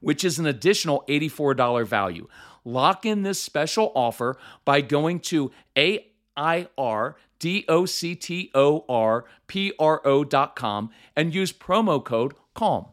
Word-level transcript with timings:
which 0.00 0.24
is 0.24 0.38
an 0.38 0.46
additional 0.46 1.04
$84 1.08 1.86
value. 1.86 2.28
Lock 2.64 3.06
in 3.06 3.22
this 3.22 3.42
special 3.42 3.92
offer 3.94 4.36
by 4.64 4.80
going 4.80 5.20
to 5.20 5.50
a 5.76 6.06
i 6.36 6.68
r 6.78 7.16
d 7.38 7.64
o 7.68 7.86
c 7.86 8.14
t 8.14 8.50
o 8.54 8.84
r 8.88 9.24
p 9.46 9.72
r 9.78 10.00
o 10.06 10.24
dot 10.24 10.54
com 10.54 10.90
and 11.16 11.34
use 11.34 11.52
promo 11.52 12.04
code 12.04 12.34
CALM. 12.54 12.86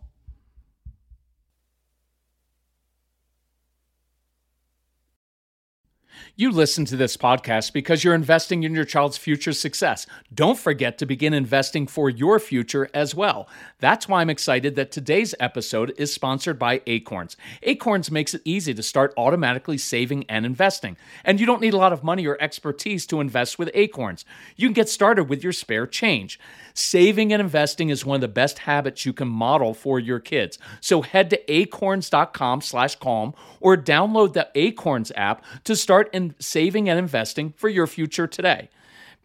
You 6.40 6.52
listen 6.52 6.86
to 6.86 6.96
this 6.96 7.18
podcast 7.18 7.74
because 7.74 8.04
you're 8.04 8.14
investing 8.14 8.62
in 8.62 8.76
your 8.76 8.86
child's 8.86 9.18
future 9.18 9.54
success. 9.54 10.06
Don't 10.32 10.58
forget 10.58 11.00
to 11.00 11.06
begin 11.08 11.34
investing 11.34 11.88
for 11.88 12.12
your 12.12 12.40
future 12.40 12.90
as 12.94 13.16
well. 13.16 13.48
That's 13.80 14.10
why 14.10 14.22
I'm 14.22 14.30
excited 14.32 14.76
that 14.76 14.92
today's 14.92 15.36
episode 15.40 15.94
is 16.00 16.12
sponsored 16.12 16.58
by 16.58 16.82
Acorns. 16.88 17.38
Acorns 17.62 18.10
makes 18.10 18.34
it 18.34 18.42
easy 18.44 18.74
to 18.74 18.82
start 18.82 19.14
automatically 19.16 19.78
saving 19.78 20.26
and 20.28 20.48
investing. 20.48 20.98
And 21.24 21.40
you 21.40 21.46
don't 21.46 21.62
need 21.62 21.76
a 21.76 21.78
lot 21.78 21.94
of 21.94 22.04
money 22.04 22.26
or 22.26 22.42
expertise 22.42 23.06
to 23.06 23.22
invest 23.22 23.60
with 23.60 23.70
Acorns. 23.76 24.26
You 24.56 24.68
can 24.68 24.74
get 24.74 24.90
started 24.90 25.26
with 25.26 25.44
your 25.44 25.54
spare 25.54 25.86
change. 25.86 26.40
Saving 26.74 27.32
and 27.32 27.40
investing 27.40 27.90
is 27.90 28.04
one 28.04 28.16
of 28.16 28.22
the 28.22 28.28
best 28.28 28.60
habits 28.60 29.06
you 29.06 29.14
can 29.14 29.28
model 29.28 29.76
for 29.76 30.00
your 30.00 30.20
kids. 30.20 30.58
So 30.82 31.04
head 31.04 31.30
to 31.30 31.52
acorns.com 31.52 32.62
slash 32.62 32.96
calm 32.96 33.36
or 33.60 33.78
download 33.78 34.34
the 34.34 34.50
Acorns 34.56 35.12
app 35.16 35.46
to 35.66 35.76
start 35.76 36.10
in 36.14 36.34
saving 36.40 36.90
and 36.90 36.98
investing 36.98 37.54
for 37.56 37.70
your 37.70 37.86
future 37.86 38.26
today. 38.26 38.70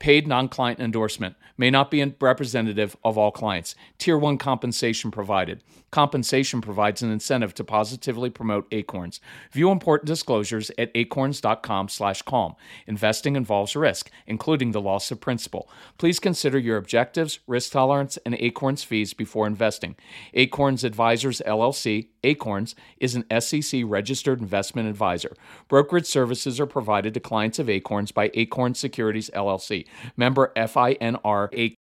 Paid 0.02 0.26
non 0.26 0.48
client 0.48 0.80
endorsement 0.80 1.36
may 1.56 1.70
not 1.70 1.88
be 1.88 2.04
representative 2.20 2.96
of 3.04 3.16
all 3.16 3.30
clients. 3.30 3.76
Tier 3.98 4.18
1 4.18 4.36
compensation 4.36 5.12
provided. 5.12 5.62
Compensation 5.92 6.60
provides 6.60 7.02
an 7.02 7.12
incentive 7.12 7.54
to 7.54 7.62
positively 7.62 8.28
promote 8.28 8.66
Acorns. 8.72 9.20
View 9.52 9.70
important 9.70 10.06
disclosures 10.06 10.72
at 10.76 10.90
acorns.com/calm. 10.96 12.56
Investing 12.88 13.36
involves 13.36 13.76
risk, 13.76 14.10
including 14.26 14.72
the 14.72 14.80
loss 14.80 15.12
of 15.12 15.20
principal. 15.20 15.70
Please 15.98 16.18
consider 16.18 16.58
your 16.58 16.78
objectives, 16.78 17.38
risk 17.46 17.70
tolerance, 17.70 18.18
and 18.26 18.34
Acorns 18.40 18.82
fees 18.82 19.14
before 19.14 19.46
investing. 19.46 19.94
Acorns 20.34 20.82
Advisors 20.82 21.40
LLC, 21.46 22.08
Acorns, 22.24 22.74
is 22.98 23.14
an 23.14 23.24
SEC 23.40 23.82
registered 23.84 24.40
investment 24.40 24.88
advisor. 24.88 25.36
Brokerage 25.68 26.06
services 26.06 26.58
are 26.58 26.66
provided 26.66 27.14
to 27.14 27.20
clients 27.20 27.60
of 27.60 27.68
Acorns 27.70 28.10
by 28.10 28.30
Acorns 28.34 28.80
Securities 28.80 29.30
LLC, 29.34 29.86
member 30.16 30.52
FINRA. 30.56 31.76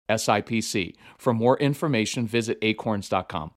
For 1.18 1.34
more 1.34 1.58
information, 1.60 2.28
visit 2.28 2.58
acorns.com. 2.62 3.52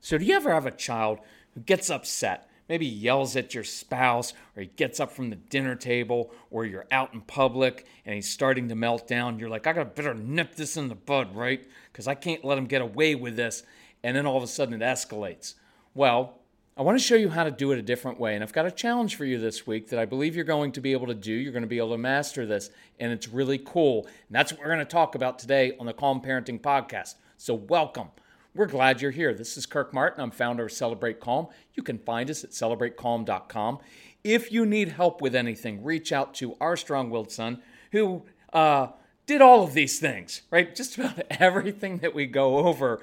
So, 0.00 0.18
do 0.18 0.24
you 0.24 0.34
ever 0.34 0.52
have 0.52 0.66
a 0.66 0.70
child 0.70 1.20
who 1.54 1.60
gets 1.60 1.90
upset? 1.90 2.48
Maybe 2.68 2.86
yells 2.86 3.36
at 3.36 3.54
your 3.54 3.64
spouse, 3.64 4.32
or 4.56 4.62
he 4.62 4.70
gets 4.76 4.98
up 4.98 5.12
from 5.12 5.30
the 5.30 5.36
dinner 5.36 5.74
table, 5.74 6.32
or 6.50 6.64
you're 6.64 6.86
out 6.90 7.12
in 7.12 7.20
public 7.20 7.86
and 8.06 8.14
he's 8.14 8.30
starting 8.30 8.68
to 8.68 8.74
melt 8.74 9.06
down. 9.06 9.38
You're 9.38 9.48
like, 9.48 9.66
I 9.66 9.72
gotta 9.72 9.90
better 9.90 10.14
nip 10.14 10.54
this 10.54 10.76
in 10.76 10.88
the 10.88 10.94
bud, 10.94 11.36
right? 11.36 11.66
Because 11.92 12.08
I 12.08 12.14
can't 12.14 12.44
let 12.44 12.58
him 12.58 12.66
get 12.66 12.80
away 12.80 13.14
with 13.14 13.36
this. 13.36 13.62
And 14.02 14.16
then 14.16 14.26
all 14.26 14.36
of 14.36 14.42
a 14.42 14.46
sudden 14.46 14.80
it 14.80 14.84
escalates. 14.84 15.54
Well, 15.94 16.41
I 16.74 16.80
want 16.80 16.98
to 16.98 17.04
show 17.04 17.16
you 17.16 17.28
how 17.28 17.44
to 17.44 17.50
do 17.50 17.70
it 17.72 17.78
a 17.78 17.82
different 17.82 18.18
way. 18.18 18.34
And 18.34 18.42
I've 18.42 18.54
got 18.54 18.64
a 18.64 18.70
challenge 18.70 19.16
for 19.16 19.26
you 19.26 19.38
this 19.38 19.66
week 19.66 19.90
that 19.90 19.98
I 19.98 20.06
believe 20.06 20.34
you're 20.34 20.46
going 20.46 20.72
to 20.72 20.80
be 20.80 20.92
able 20.92 21.06
to 21.08 21.14
do. 21.14 21.30
You're 21.30 21.52
going 21.52 21.64
to 21.64 21.68
be 21.68 21.76
able 21.76 21.90
to 21.90 21.98
master 21.98 22.46
this, 22.46 22.70
and 22.98 23.12
it's 23.12 23.28
really 23.28 23.58
cool. 23.58 24.06
And 24.06 24.34
that's 24.34 24.52
what 24.52 24.60
we're 24.62 24.72
going 24.72 24.78
to 24.78 24.86
talk 24.86 25.14
about 25.14 25.38
today 25.38 25.76
on 25.78 25.84
the 25.84 25.92
Calm 25.92 26.22
Parenting 26.22 26.58
Podcast. 26.58 27.16
So, 27.36 27.52
welcome. 27.52 28.08
We're 28.54 28.66
glad 28.66 29.02
you're 29.02 29.10
here. 29.10 29.34
This 29.34 29.58
is 29.58 29.66
Kirk 29.66 29.92
Martin. 29.92 30.22
I'm 30.22 30.30
founder 30.30 30.64
of 30.64 30.72
Celebrate 30.72 31.20
Calm. 31.20 31.48
You 31.74 31.82
can 31.82 31.98
find 31.98 32.30
us 32.30 32.42
at 32.42 32.50
celebratecalm.com. 32.52 33.78
If 34.24 34.50
you 34.50 34.64
need 34.64 34.88
help 34.88 35.20
with 35.20 35.34
anything, 35.34 35.84
reach 35.84 36.10
out 36.10 36.32
to 36.36 36.56
our 36.58 36.78
strong 36.78 37.10
willed 37.10 37.30
son 37.30 37.60
who 37.90 38.22
uh, 38.54 38.88
did 39.26 39.42
all 39.42 39.62
of 39.62 39.74
these 39.74 39.98
things, 39.98 40.40
right? 40.50 40.74
Just 40.74 40.96
about 40.96 41.18
everything 41.30 41.98
that 41.98 42.14
we 42.14 42.24
go 42.26 42.66
over 42.66 43.02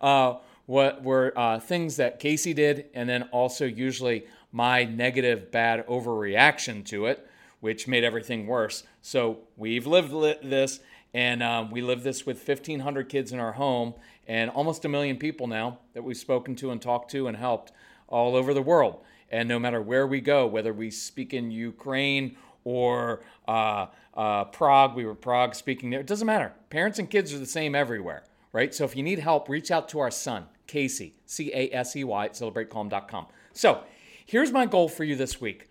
uh, 0.00 0.34
what 0.68 1.02
were 1.02 1.32
uh, 1.34 1.58
things 1.58 1.96
that 1.96 2.20
Casey 2.20 2.52
did, 2.52 2.84
and 2.92 3.08
then 3.08 3.22
also 3.32 3.64
usually 3.64 4.26
my 4.52 4.84
negative, 4.84 5.50
bad 5.50 5.86
overreaction 5.86 6.84
to 6.84 7.06
it, 7.06 7.26
which 7.60 7.88
made 7.88 8.04
everything 8.04 8.46
worse. 8.46 8.82
So 9.00 9.38
we've 9.56 9.86
lived 9.86 10.12
this, 10.42 10.80
and 11.14 11.42
um, 11.42 11.70
we 11.70 11.80
live 11.80 12.02
this 12.02 12.26
with 12.26 12.46
1,500 12.46 13.08
kids 13.08 13.32
in 13.32 13.40
our 13.40 13.52
home 13.52 13.94
and 14.26 14.50
almost 14.50 14.84
a 14.84 14.90
million 14.90 15.16
people 15.16 15.46
now 15.46 15.78
that 15.94 16.04
we've 16.04 16.18
spoken 16.18 16.54
to 16.56 16.70
and 16.70 16.82
talked 16.82 17.10
to 17.12 17.28
and 17.28 17.38
helped 17.38 17.72
all 18.06 18.36
over 18.36 18.52
the 18.52 18.60
world. 18.60 19.00
And 19.30 19.48
no 19.48 19.58
matter 19.58 19.80
where 19.80 20.06
we 20.06 20.20
go, 20.20 20.46
whether 20.46 20.74
we 20.74 20.90
speak 20.90 21.32
in 21.32 21.50
Ukraine 21.50 22.36
or 22.64 23.22
uh, 23.46 23.86
uh, 24.14 24.44
Prague, 24.44 24.94
we 24.94 25.06
were 25.06 25.14
Prague 25.14 25.54
speaking 25.54 25.88
there, 25.88 26.00
it 26.00 26.06
doesn't 26.06 26.26
matter. 26.26 26.52
Parents 26.68 26.98
and 26.98 27.08
kids 27.08 27.32
are 27.32 27.38
the 27.38 27.46
same 27.46 27.74
everywhere, 27.74 28.24
right? 28.52 28.74
So 28.74 28.84
if 28.84 28.94
you 28.94 29.02
need 29.02 29.20
help, 29.20 29.48
reach 29.48 29.70
out 29.70 29.88
to 29.90 30.00
our 30.00 30.10
son, 30.10 30.44
Casey, 30.68 31.16
C 31.26 31.50
A 31.52 31.74
S 31.74 31.96
E 31.96 32.04
Y, 32.04 32.24
at 32.26 32.34
celebratecalm.com. 32.34 33.26
So 33.52 33.82
here's 34.24 34.52
my 34.52 34.66
goal 34.66 34.88
for 34.88 35.02
you 35.02 35.16
this 35.16 35.40
week. 35.40 35.68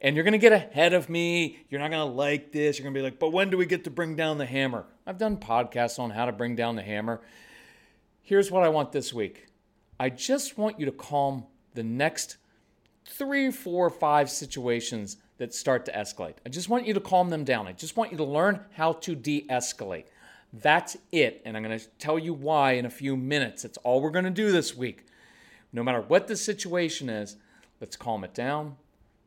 And 0.00 0.14
you're 0.14 0.24
going 0.24 0.32
to 0.32 0.38
get 0.38 0.52
ahead 0.52 0.94
of 0.94 1.10
me. 1.10 1.58
You're 1.68 1.80
not 1.80 1.90
going 1.90 2.08
to 2.08 2.14
like 2.14 2.52
this. 2.52 2.78
You're 2.78 2.84
going 2.84 2.94
to 2.94 2.98
be 2.98 3.02
like, 3.02 3.18
but 3.18 3.32
when 3.32 3.50
do 3.50 3.56
we 3.56 3.66
get 3.66 3.84
to 3.84 3.90
bring 3.90 4.14
down 4.14 4.38
the 4.38 4.46
hammer? 4.46 4.86
I've 5.06 5.18
done 5.18 5.36
podcasts 5.36 5.98
on 5.98 6.10
how 6.10 6.26
to 6.26 6.32
bring 6.32 6.54
down 6.54 6.76
the 6.76 6.82
hammer. 6.82 7.20
Here's 8.22 8.50
what 8.50 8.62
I 8.62 8.68
want 8.70 8.92
this 8.92 9.12
week 9.12 9.46
I 9.98 10.10
just 10.10 10.56
want 10.56 10.78
you 10.78 10.86
to 10.86 10.92
calm 10.92 11.44
the 11.74 11.82
next 11.82 12.36
three, 13.06 13.50
four, 13.50 13.88
five 13.90 14.30
situations 14.30 15.16
that 15.38 15.54
start 15.54 15.84
to 15.86 15.92
escalate. 15.92 16.34
I 16.44 16.48
just 16.48 16.68
want 16.68 16.86
you 16.86 16.94
to 16.94 17.00
calm 17.00 17.30
them 17.30 17.44
down. 17.44 17.66
I 17.66 17.72
just 17.72 17.96
want 17.96 18.10
you 18.10 18.16
to 18.18 18.24
learn 18.24 18.60
how 18.72 18.94
to 18.94 19.14
de 19.14 19.46
escalate. 19.48 20.06
That's 20.62 20.96
it. 21.12 21.42
And 21.44 21.56
I'm 21.56 21.62
going 21.62 21.78
to 21.78 21.86
tell 21.98 22.18
you 22.18 22.32
why 22.32 22.72
in 22.72 22.86
a 22.86 22.90
few 22.90 23.16
minutes. 23.16 23.62
That's 23.62 23.78
all 23.78 24.00
we're 24.00 24.10
going 24.10 24.24
to 24.24 24.30
do 24.30 24.52
this 24.52 24.76
week. 24.76 25.06
No 25.72 25.82
matter 25.82 26.00
what 26.00 26.28
the 26.28 26.36
situation 26.36 27.08
is, 27.08 27.36
let's 27.80 27.96
calm 27.96 28.24
it 28.24 28.34
down. 28.34 28.76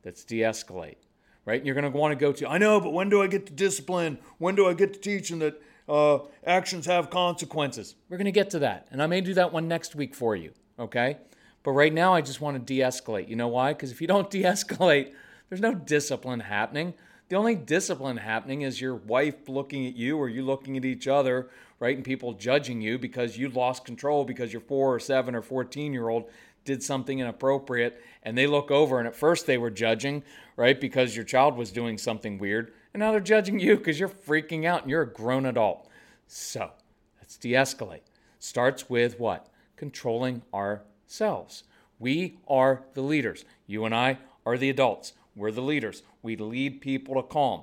Let's 0.04 0.24
de 0.24 0.40
escalate. 0.40 0.96
Right? 1.44 1.64
You're 1.64 1.74
going 1.74 1.90
to 1.90 1.96
want 1.96 2.12
to 2.12 2.16
go 2.16 2.32
to, 2.32 2.48
I 2.48 2.58
know, 2.58 2.80
but 2.80 2.92
when 2.92 3.08
do 3.08 3.22
I 3.22 3.26
get 3.26 3.46
to 3.46 3.52
discipline? 3.52 4.18
When 4.38 4.54
do 4.54 4.68
I 4.68 4.74
get 4.74 4.92
to 4.94 5.00
teach 5.00 5.30
them 5.30 5.38
that 5.40 5.60
uh, 5.90 6.20
actions 6.46 6.86
have 6.86 7.10
consequences. 7.10 7.96
We're 8.08 8.16
going 8.16 8.26
to 8.26 8.32
get 8.32 8.50
to 8.50 8.60
that. 8.60 8.86
And 8.92 9.02
I 9.02 9.06
may 9.06 9.20
do 9.20 9.34
that 9.34 9.52
one 9.52 9.66
next 9.66 9.96
week 9.96 10.14
for 10.14 10.36
you, 10.36 10.52
okay? 10.78 11.18
But 11.64 11.72
right 11.72 11.92
now, 11.92 12.14
I 12.14 12.20
just 12.20 12.40
want 12.40 12.54
to 12.56 12.74
de 12.74 12.80
escalate. 12.80 13.28
You 13.28 13.36
know 13.36 13.48
why? 13.48 13.72
Because 13.72 13.90
if 13.90 14.00
you 14.00 14.06
don't 14.06 14.30
de 14.30 14.44
escalate, 14.44 15.12
there's 15.48 15.60
no 15.60 15.74
discipline 15.74 16.40
happening. 16.40 16.94
The 17.30 17.36
only 17.36 17.54
discipline 17.54 18.16
happening 18.16 18.62
is 18.62 18.80
your 18.80 18.96
wife 18.96 19.48
looking 19.48 19.86
at 19.86 19.94
you 19.94 20.18
or 20.18 20.28
you 20.28 20.44
looking 20.44 20.76
at 20.76 20.84
each 20.84 21.06
other, 21.06 21.48
right? 21.78 21.94
And 21.94 22.04
people 22.04 22.32
judging 22.32 22.80
you 22.80 22.98
because 22.98 23.38
you 23.38 23.48
lost 23.48 23.84
control 23.84 24.24
because 24.24 24.52
your 24.52 24.62
four 24.62 24.92
or 24.92 24.98
seven 24.98 25.36
or 25.36 25.40
14 25.40 25.92
year 25.92 26.08
old 26.08 26.28
did 26.64 26.82
something 26.82 27.20
inappropriate 27.20 28.02
and 28.24 28.36
they 28.36 28.48
look 28.48 28.72
over 28.72 28.98
and 28.98 29.06
at 29.06 29.14
first 29.14 29.46
they 29.46 29.58
were 29.58 29.70
judging, 29.70 30.24
right? 30.56 30.80
Because 30.80 31.14
your 31.14 31.24
child 31.24 31.56
was 31.56 31.70
doing 31.70 31.98
something 31.98 32.36
weird. 32.36 32.72
And 32.92 33.00
now 33.00 33.12
they're 33.12 33.20
judging 33.20 33.60
you 33.60 33.76
because 33.76 34.00
you're 34.00 34.08
freaking 34.08 34.64
out 34.64 34.82
and 34.82 34.90
you're 34.90 35.02
a 35.02 35.12
grown 35.12 35.46
adult. 35.46 35.88
So 36.26 36.72
let's 37.20 37.36
de 37.36 37.52
escalate. 37.52 38.02
Starts 38.40 38.90
with 38.90 39.20
what? 39.20 39.46
Controlling 39.76 40.42
ourselves. 40.52 41.62
We 42.00 42.38
are 42.48 42.82
the 42.94 43.02
leaders. 43.02 43.44
You 43.68 43.84
and 43.84 43.94
I 43.94 44.18
are 44.44 44.58
the 44.58 44.70
adults. 44.70 45.12
We're 45.36 45.52
the 45.52 45.62
leaders. 45.62 46.02
We 46.22 46.36
lead 46.36 46.80
people 46.80 47.14
to 47.14 47.22
calm. 47.22 47.62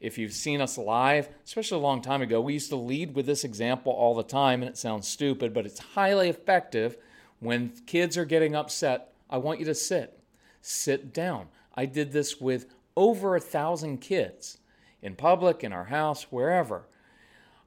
if 0.00 0.18
you've 0.18 0.32
seen 0.32 0.60
us 0.60 0.76
live, 0.76 1.28
especially 1.44 1.78
a 1.78 1.82
long 1.82 2.02
time 2.02 2.20
ago, 2.20 2.40
we 2.40 2.52
used 2.52 2.68
to 2.68 2.76
lead 2.76 3.14
with 3.14 3.24
this 3.26 3.44
example 3.44 3.92
all 3.92 4.14
the 4.14 4.22
time, 4.22 4.60
and 4.62 4.68
it 4.68 4.76
sounds 4.76 5.08
stupid, 5.08 5.54
but 5.54 5.64
it's 5.64 5.78
highly 5.78 6.28
effective. 6.28 6.98
When 7.40 7.70
kids 7.86 8.18
are 8.18 8.26
getting 8.26 8.54
upset, 8.54 9.12
I 9.30 9.38
want 9.38 9.58
you 9.58 9.64
to 9.66 9.74
sit. 9.74 10.20
Sit 10.60 11.14
down. 11.14 11.48
I 11.74 11.86
did 11.86 12.12
this 12.12 12.40
with 12.40 12.66
over 12.96 13.36
a 13.36 13.40
thousand 13.40 13.98
kids 13.98 14.58
in 15.02 15.14
public, 15.14 15.64
in 15.64 15.72
our 15.72 15.84
house, 15.84 16.24
wherever. 16.30 16.86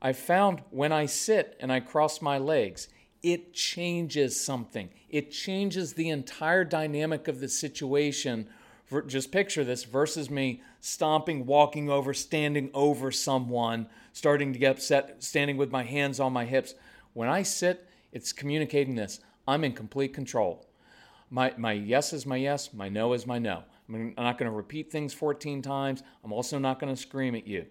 I 0.01 0.13
found 0.13 0.63
when 0.69 0.91
I 0.91 1.05
sit 1.05 1.57
and 1.59 1.71
I 1.71 1.79
cross 1.79 2.21
my 2.21 2.37
legs, 2.37 2.89
it 3.21 3.53
changes 3.53 4.39
something. 4.39 4.89
It 5.09 5.31
changes 5.31 5.93
the 5.93 6.09
entire 6.09 6.63
dynamic 6.63 7.27
of 7.27 7.39
the 7.39 7.49
situation. 7.49 8.47
Just 9.05 9.31
picture 9.31 9.63
this 9.63 9.83
versus 9.83 10.29
me 10.29 10.61
stomping, 10.81 11.45
walking 11.45 11.89
over, 11.89 12.13
standing 12.13 12.71
over 12.73 13.11
someone, 13.11 13.87
starting 14.13 14.51
to 14.53 14.59
get 14.59 14.71
upset, 14.71 15.23
standing 15.23 15.57
with 15.57 15.71
my 15.71 15.83
hands 15.83 16.19
on 16.19 16.33
my 16.33 16.45
hips. 16.45 16.73
When 17.13 17.29
I 17.29 17.43
sit, 17.43 17.87
it's 18.11 18.33
communicating 18.33 18.95
this 18.95 19.19
I'm 19.47 19.63
in 19.63 19.73
complete 19.73 20.13
control. 20.13 20.65
My, 21.29 21.53
my 21.57 21.73
yes 21.73 22.13
is 22.13 22.25
my 22.25 22.37
yes, 22.37 22.73
my 22.73 22.89
no 22.89 23.13
is 23.13 23.27
my 23.27 23.37
no. 23.37 23.63
I'm 23.91 24.13
not 24.17 24.37
going 24.37 24.49
to 24.49 24.55
repeat 24.55 24.91
things 24.91 25.13
14 25.13 25.61
times. 25.61 26.03
I'm 26.23 26.33
also 26.33 26.59
not 26.59 26.79
going 26.79 26.93
to 26.93 26.99
scream 26.99 27.35
at 27.35 27.47
you. 27.47 27.65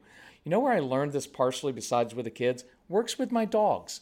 You 0.44 0.50
know 0.50 0.60
where 0.60 0.72
I 0.72 0.80
learned 0.80 1.12
this 1.12 1.26
partially 1.26 1.72
besides 1.72 2.14
with 2.14 2.24
the 2.24 2.30
kids? 2.30 2.64
Works 2.88 3.18
with 3.18 3.32
my 3.32 3.44
dogs. 3.44 4.00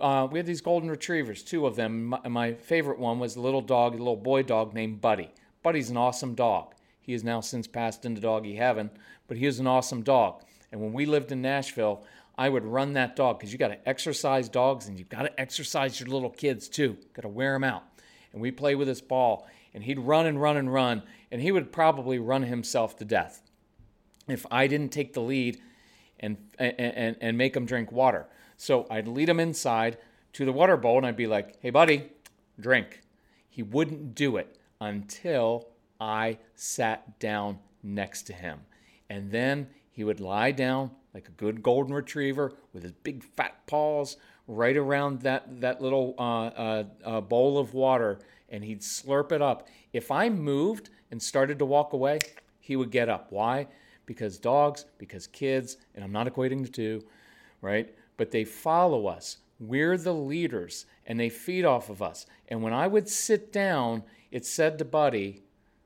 Uh, 0.00 0.26
we 0.30 0.38
had 0.38 0.46
these 0.46 0.60
golden 0.60 0.90
retrievers, 0.90 1.42
two 1.42 1.66
of 1.66 1.76
them. 1.76 2.04
My, 2.04 2.28
my 2.28 2.52
favorite 2.54 2.98
one 2.98 3.18
was 3.18 3.36
a 3.36 3.40
little 3.40 3.62
dog, 3.62 3.94
a 3.94 3.98
little 3.98 4.16
boy 4.16 4.42
dog 4.42 4.74
named 4.74 5.00
Buddy. 5.00 5.30
Buddy's 5.66 5.90
an 5.90 5.96
awesome 5.96 6.36
dog. 6.36 6.76
He 7.00 7.10
has 7.10 7.24
now 7.24 7.40
since 7.40 7.66
passed 7.66 8.04
into 8.04 8.20
doggy 8.20 8.54
heaven, 8.54 8.88
but 9.26 9.36
he 9.36 9.46
was 9.46 9.58
an 9.58 9.66
awesome 9.66 10.04
dog. 10.04 10.44
And 10.70 10.80
when 10.80 10.92
we 10.92 11.06
lived 11.06 11.32
in 11.32 11.42
Nashville, 11.42 12.04
I 12.38 12.48
would 12.48 12.64
run 12.64 12.92
that 12.92 13.16
dog 13.16 13.40
because 13.40 13.52
you 13.52 13.58
got 13.58 13.72
to 13.72 13.88
exercise 13.88 14.48
dogs 14.48 14.86
and 14.86 14.96
you've 14.96 15.08
got 15.08 15.22
to 15.22 15.40
exercise 15.40 15.98
your 15.98 16.08
little 16.08 16.30
kids 16.30 16.68
too. 16.68 16.96
Got 17.14 17.22
to 17.22 17.28
wear 17.28 17.54
them 17.54 17.64
out. 17.64 17.82
And 18.32 18.40
we 18.40 18.52
play 18.52 18.76
with 18.76 18.86
this 18.86 19.00
ball, 19.00 19.48
and 19.74 19.82
he'd 19.82 19.98
run 19.98 20.26
and 20.26 20.40
run 20.40 20.56
and 20.56 20.72
run, 20.72 21.02
and 21.32 21.42
he 21.42 21.50
would 21.50 21.72
probably 21.72 22.20
run 22.20 22.44
himself 22.44 22.96
to 22.98 23.04
death 23.04 23.42
if 24.28 24.46
I 24.52 24.68
didn't 24.68 24.90
take 24.90 25.14
the 25.14 25.20
lead 25.20 25.60
and, 26.20 26.36
and, 26.60 27.16
and 27.20 27.36
make 27.36 27.56
him 27.56 27.66
drink 27.66 27.90
water. 27.90 28.28
So 28.56 28.86
I'd 28.88 29.08
lead 29.08 29.28
him 29.28 29.40
inside 29.40 29.98
to 30.34 30.44
the 30.44 30.52
water 30.52 30.76
bowl 30.76 30.96
and 30.98 31.04
I'd 31.04 31.16
be 31.16 31.26
like, 31.26 31.60
hey, 31.60 31.70
buddy, 31.70 32.12
drink. 32.60 33.00
He 33.48 33.64
wouldn't 33.64 34.14
do 34.14 34.36
it 34.36 34.56
until 34.80 35.68
I 36.00 36.38
sat 36.54 37.18
down 37.18 37.58
next 37.82 38.22
to 38.24 38.32
him. 38.32 38.60
And 39.08 39.30
then 39.30 39.68
he 39.90 40.04
would 40.04 40.20
lie 40.20 40.50
down 40.50 40.90
like 41.14 41.28
a 41.28 41.32
good 41.32 41.62
golden 41.62 41.94
retriever 41.94 42.52
with 42.72 42.82
his 42.82 42.92
big 42.92 43.24
fat 43.24 43.66
paws 43.66 44.16
right 44.46 44.76
around 44.76 45.22
that, 45.22 45.60
that 45.60 45.80
little 45.80 46.14
uh, 46.18 46.46
uh, 46.46 46.84
uh, 47.04 47.20
bowl 47.20 47.58
of 47.58 47.74
water 47.74 48.18
and 48.48 48.62
he'd 48.62 48.80
slurp 48.80 49.32
it 49.32 49.42
up. 49.42 49.68
If 49.92 50.10
I 50.10 50.28
moved 50.28 50.90
and 51.10 51.20
started 51.22 51.58
to 51.58 51.64
walk 51.64 51.92
away, 51.92 52.18
he 52.60 52.76
would 52.76 52.90
get 52.90 53.08
up. 53.08 53.28
Why? 53.30 53.66
Because 54.04 54.38
dogs, 54.38 54.84
because 54.98 55.26
kids, 55.26 55.78
and 55.94 56.04
I'm 56.04 56.12
not 56.12 56.26
equating 56.26 56.62
the 56.62 56.68
two, 56.68 57.02
right? 57.60 57.92
But 58.16 58.30
they 58.30 58.44
follow 58.44 59.06
us. 59.06 59.38
We're 59.58 59.96
the 59.96 60.14
leaders 60.14 60.86
and 61.06 61.18
they 61.18 61.28
feed 61.28 61.64
off 61.64 61.88
of 61.88 62.02
us. 62.02 62.26
And 62.48 62.62
when 62.62 62.72
I 62.72 62.86
would 62.86 63.08
sit 63.08 63.52
down, 63.52 64.02
it 64.30 64.44
said 64.44 64.78
to 64.78 64.84
Buddy, 64.84 65.42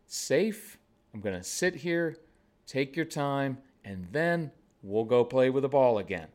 safe. 0.07 0.79
I'm 1.13 1.21
going 1.21 1.37
to 1.37 1.45
sit 1.45 1.77
here, 1.77 2.17
take 2.67 2.97
your 2.97 3.05
time, 3.05 3.59
and 3.85 4.07
then 4.13 4.53
we'll 4.83 5.05
go 5.05 5.25
play 5.25 5.51
with 5.51 5.63
the 5.63 5.69
ball 5.69 5.99
again. 5.99 6.29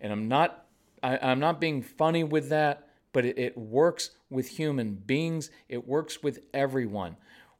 And 0.00 0.12
I'm 0.12 0.28
not, 0.28 0.66
I, 1.02 1.16
am 1.16 1.40
not 1.40 1.60
being 1.60 1.82
funny 1.82 2.24
with 2.24 2.48
that, 2.50 2.88
but 3.12 3.24
it, 3.24 3.38
it 3.38 3.58
works 3.58 4.10
with 4.30 4.48
human 4.48 4.94
beings. 4.94 5.50
It 5.68 5.86
works 5.86 6.22
with 6.22 6.40
everyone. 6.54 7.16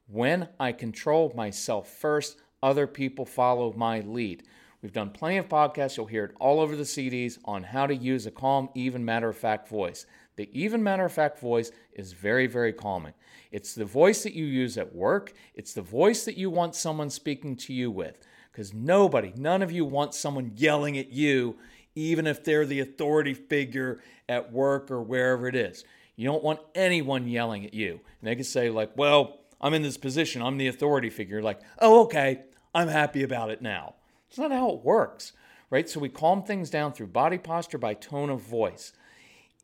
When 0.07 0.49
I 0.59 0.71
control 0.71 1.31
myself 1.35 1.89
first, 1.89 2.37
other 2.61 2.87
people 2.87 3.25
follow 3.25 3.73
my 3.73 3.99
lead. 4.01 4.43
We've 4.81 4.91
done 4.91 5.11
plenty 5.11 5.37
of 5.37 5.47
podcasts. 5.47 5.95
You'll 5.95 6.07
hear 6.07 6.25
it 6.25 6.35
all 6.39 6.59
over 6.59 6.75
the 6.75 6.83
CDs 6.83 7.37
on 7.45 7.63
how 7.63 7.87
to 7.87 7.95
use 7.95 8.25
a 8.25 8.31
calm, 8.31 8.69
even 8.75 9.05
matter 9.05 9.29
of 9.29 9.37
fact 9.37 9.69
voice. 9.69 10.05
The 10.35 10.49
even 10.51 10.81
matter 10.81 11.05
of 11.05 11.11
fact 11.11 11.39
voice 11.39 11.71
is 11.93 12.13
very, 12.13 12.47
very 12.47 12.73
calming. 12.73 13.13
It's 13.51 13.75
the 13.75 13.85
voice 13.85 14.23
that 14.23 14.33
you 14.33 14.45
use 14.45 14.77
at 14.77 14.95
work, 14.95 15.33
it's 15.53 15.73
the 15.73 15.81
voice 15.81 16.25
that 16.25 16.37
you 16.37 16.49
want 16.49 16.75
someone 16.75 17.09
speaking 17.09 17.55
to 17.57 17.73
you 17.73 17.91
with. 17.91 18.17
Because 18.51 18.73
nobody, 18.73 19.33
none 19.35 19.61
of 19.63 19.71
you 19.71 19.83
want 19.83 20.13
someone 20.13 20.51
yelling 20.55 20.97
at 20.97 21.11
you, 21.11 21.57
even 21.95 22.27
if 22.27 22.43
they're 22.43 22.65
the 22.65 22.79
authority 22.79 23.33
figure 23.33 23.99
at 24.29 24.51
work 24.51 24.91
or 24.91 25.01
wherever 25.01 25.47
it 25.47 25.55
is. 25.55 25.83
You 26.15 26.25
don't 26.25 26.43
want 26.43 26.59
anyone 26.75 27.27
yelling 27.27 27.65
at 27.65 27.73
you. 27.73 27.99
And 28.21 28.29
they 28.29 28.35
can 28.35 28.43
say, 28.43 28.69
like, 28.69 28.91
well, 28.95 29.39
I'm 29.59 29.73
in 29.73 29.81
this 29.81 29.97
position, 29.97 30.41
I'm 30.41 30.57
the 30.57 30.67
authority 30.67 31.09
figure. 31.09 31.41
Like, 31.41 31.61
oh, 31.79 32.03
okay, 32.03 32.43
I'm 32.75 32.87
happy 32.87 33.23
about 33.23 33.49
it 33.49 33.61
now. 33.61 33.95
It's 34.29 34.37
not 34.37 34.51
how 34.51 34.71
it 34.71 34.83
works, 34.83 35.33
right? 35.69 35.89
So 35.89 35.99
we 35.99 36.09
calm 36.09 36.43
things 36.43 36.69
down 36.69 36.93
through 36.93 37.07
body 37.07 37.37
posture 37.37 37.77
by 37.77 37.93
tone 37.93 38.29
of 38.29 38.41
voice 38.41 38.93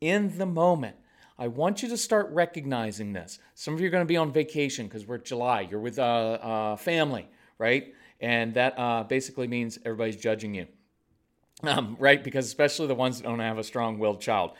in 0.00 0.38
the 0.38 0.46
moment. 0.46 0.96
I 1.38 1.48
want 1.48 1.82
you 1.82 1.88
to 1.88 1.96
start 1.96 2.28
recognizing 2.30 3.12
this. 3.12 3.38
Some 3.54 3.74
of 3.74 3.80
you 3.80 3.86
are 3.86 3.90
going 3.90 4.02
to 4.02 4.08
be 4.08 4.16
on 4.16 4.32
vacation 4.32 4.86
because 4.86 5.06
we're 5.06 5.18
July. 5.18 5.62
You're 5.62 5.80
with 5.80 5.98
a 5.98 6.02
uh, 6.02 6.06
uh, 6.06 6.76
family, 6.76 7.28
right? 7.58 7.94
And 8.20 8.54
that 8.54 8.78
uh, 8.78 9.04
basically 9.04 9.46
means 9.46 9.78
everybody's 9.84 10.16
judging 10.16 10.54
you, 10.54 10.66
um, 11.62 11.96
right? 11.98 12.22
Because 12.22 12.46
especially 12.46 12.88
the 12.88 12.94
ones 12.94 13.18
that 13.18 13.24
don't 13.24 13.38
have 13.38 13.58
a 13.58 13.64
strong-willed 13.64 14.20
child. 14.20 14.52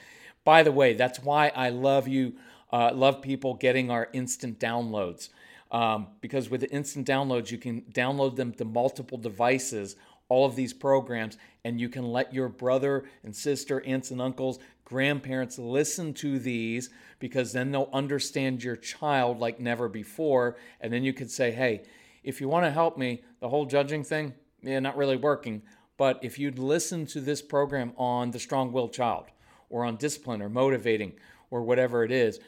By 0.45 0.63
the 0.63 0.73
way, 0.73 0.95
that's 0.95 1.23
why 1.23 1.53
I 1.55 1.69
love 1.69 2.09
you, 2.09 2.35
uh, 2.73 2.93
love 2.95 3.21
people 3.21 3.55
getting 3.55 3.91
our 3.91 4.09
instant 4.15 4.59
downloads. 4.59 5.29
Um, 5.71 6.09
because 6.21 6.51
with 6.51 6.63
the 6.63 6.71
instant 6.71 7.07
downloads, 7.07 7.51
you 7.51 7.59
can 7.59 7.83
download 7.93 8.37
them 8.37 8.53
to 8.55 8.65
multiple 8.65 9.19
devices 9.19 9.97
all 10.31 10.47
of 10.47 10.57
these 10.57 10.73
programs, 10.73 11.37
and 11.65 11.79
you 11.79 11.91
can 11.91 12.05
let 12.05 12.33
your 12.33 12.49
brother 12.49 13.05
and 13.25 13.37
sister, 13.37 13.83
aunts 13.85 14.13
and 14.13 14.23
uncles, 14.23 14.59
grandparents 14.91 15.57
listen 15.57 16.13
to 16.13 16.41
these 16.41 16.91
because 17.21 17.53
then 17.53 17.71
they'll 17.71 17.89
understand 17.93 18.65
your 18.65 18.75
child 18.75 19.39
like 19.39 19.61
never 19.61 19.89
before. 19.89 20.57
And 20.81 20.93
then 20.93 21.05
you 21.05 21.13
could 21.13 21.31
say, 21.31 21.53
hey, 21.53 21.85
if 22.25 22.41
you 22.41 22.49
want 22.49 22.65
to 22.65 22.73
help 22.73 22.99
me, 22.99 23.23
the 23.39 23.49
whole 23.49 23.67
judging 23.67 24.03
thing, 24.03 24.35
yeah, 24.63 24.81
not 24.81 24.97
really 24.97 25.17
working. 25.17 25.63
But 25.97 26.19
if 26.23 26.41
you'd 26.41 26.59
listen 26.59 27.07
to 27.07 27.21
this 27.21 27.41
program 27.41 27.93
on 27.97 28.33
the 28.33 28.41
strong 28.41 28.73
willed 28.73 28.93
child 28.93 29.27
or 29.69 29.85
on 29.85 29.95
discipline 29.95 30.43
or 30.43 30.49
motivating 30.49 31.13
or 31.53 31.63
whatever 31.63 32.03
it 32.03 32.11
is, 32.11 32.41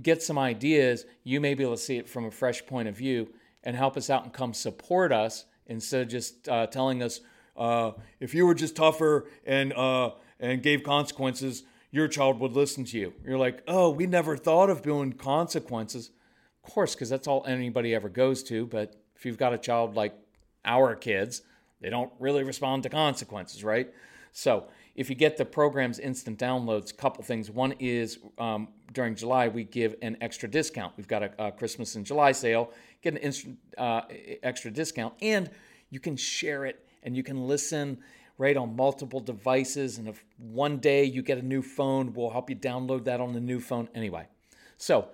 get 0.00 0.22
some 0.22 0.38
ideas, 0.38 1.04
you 1.24 1.42
may 1.42 1.52
be 1.52 1.62
able 1.62 1.76
to 1.76 1.82
see 1.82 1.98
it 1.98 2.08
from 2.08 2.24
a 2.24 2.30
fresh 2.30 2.64
point 2.64 2.88
of 2.88 2.96
view 2.96 3.28
and 3.64 3.76
help 3.76 3.98
us 3.98 4.08
out 4.08 4.24
and 4.24 4.32
come 4.32 4.54
support 4.54 5.12
us 5.12 5.44
instead 5.66 6.00
of 6.00 6.08
just 6.08 6.48
uh, 6.48 6.66
telling 6.68 7.02
us 7.02 7.20
uh, 7.54 7.92
if 8.18 8.34
you 8.34 8.46
were 8.46 8.54
just 8.54 8.76
tougher 8.76 9.26
and 9.44 9.74
uh, 9.74 10.10
and 10.38 10.62
gave 10.62 10.82
consequences, 10.82 11.62
your 11.96 12.08
child 12.08 12.38
would 12.40 12.52
listen 12.52 12.84
to 12.84 12.98
you. 12.98 13.14
You're 13.24 13.38
like, 13.38 13.62
oh, 13.66 13.88
we 13.88 14.06
never 14.06 14.36
thought 14.36 14.68
of 14.68 14.82
doing 14.82 15.14
consequences. 15.14 16.10
Of 16.62 16.70
course, 16.70 16.94
because 16.94 17.08
that's 17.08 17.26
all 17.26 17.42
anybody 17.46 17.94
ever 17.94 18.10
goes 18.10 18.42
to. 18.44 18.66
But 18.66 18.94
if 19.14 19.24
you've 19.24 19.38
got 19.38 19.54
a 19.54 19.58
child 19.58 19.94
like 19.94 20.14
our 20.66 20.94
kids, 20.94 21.40
they 21.80 21.88
don't 21.88 22.12
really 22.18 22.44
respond 22.44 22.82
to 22.82 22.90
consequences, 22.90 23.64
right? 23.64 23.88
So 24.32 24.66
if 24.94 25.08
you 25.08 25.16
get 25.16 25.38
the 25.38 25.46
program's 25.46 25.98
instant 25.98 26.38
downloads, 26.38 26.92
a 26.92 26.96
couple 26.96 27.24
things. 27.24 27.50
One 27.50 27.72
is 27.78 28.18
um, 28.36 28.68
during 28.92 29.14
July, 29.14 29.48
we 29.48 29.64
give 29.64 29.94
an 30.02 30.18
extra 30.20 30.50
discount. 30.50 30.92
We've 30.98 31.08
got 31.08 31.22
a, 31.22 31.46
a 31.46 31.50
Christmas 31.50 31.94
and 31.94 32.04
July 32.04 32.32
sale, 32.32 32.72
get 33.00 33.14
an 33.14 33.20
instant, 33.20 33.56
uh, 33.78 34.02
extra 34.42 34.70
discount, 34.70 35.14
and 35.22 35.50
you 35.88 36.00
can 36.00 36.16
share 36.16 36.66
it 36.66 36.86
and 37.02 37.16
you 37.16 37.22
can 37.22 37.46
listen 37.46 37.98
right 38.38 38.56
on 38.56 38.76
multiple 38.76 39.20
devices. 39.20 39.98
And 39.98 40.08
if 40.08 40.24
one 40.38 40.78
day 40.78 41.04
you 41.04 41.22
get 41.22 41.38
a 41.38 41.42
new 41.42 41.62
phone, 41.62 42.12
we'll 42.12 42.30
help 42.30 42.50
you 42.50 42.56
download 42.56 43.04
that 43.04 43.20
on 43.20 43.32
the 43.32 43.40
new 43.40 43.60
phone 43.60 43.88
anyway. 43.94 44.26
So, 44.76 45.08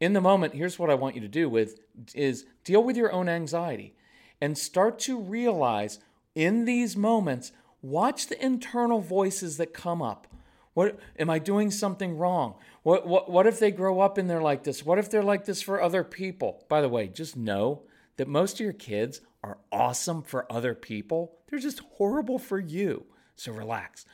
in 0.00 0.12
the 0.12 0.20
moment, 0.20 0.54
here's 0.54 0.78
what 0.78 0.90
I 0.90 0.94
want 0.94 1.14
you 1.14 1.20
to 1.20 1.28
do 1.28 1.48
with 1.48 1.80
is 2.14 2.46
deal 2.64 2.82
with 2.82 2.96
your 2.96 3.12
own 3.12 3.28
anxiety 3.28 3.94
and 4.40 4.58
start 4.58 4.98
to 5.00 5.18
realize 5.18 6.00
in 6.34 6.64
these 6.64 6.96
moments 6.96 7.52
Watch 7.84 8.28
the 8.28 8.42
internal 8.42 9.00
voices 9.00 9.58
that 9.58 9.74
come 9.74 10.00
up. 10.00 10.26
What 10.72 10.98
am 11.18 11.28
I 11.28 11.38
doing 11.38 11.70
something 11.70 12.16
wrong? 12.16 12.54
What, 12.82 13.06
what, 13.06 13.30
what 13.30 13.46
if 13.46 13.60
they 13.60 13.70
grow 13.70 14.00
up 14.00 14.16
and 14.16 14.28
they're 14.28 14.40
like 14.40 14.64
this? 14.64 14.86
What 14.86 14.98
if 14.98 15.10
they're 15.10 15.22
like 15.22 15.44
this 15.44 15.60
for 15.60 15.82
other 15.82 16.02
people? 16.02 16.64
By 16.70 16.80
the 16.80 16.88
way, 16.88 17.08
just 17.08 17.36
know 17.36 17.82
that 18.16 18.26
most 18.26 18.54
of 18.54 18.60
your 18.60 18.72
kids 18.72 19.20
are 19.44 19.58
awesome 19.70 20.22
for 20.22 20.50
other 20.50 20.74
people. 20.74 21.36
They're 21.48 21.58
just 21.58 21.80
horrible 21.96 22.38
for 22.38 22.58
you. 22.58 23.04
So 23.36 23.52
relax. 23.52 24.06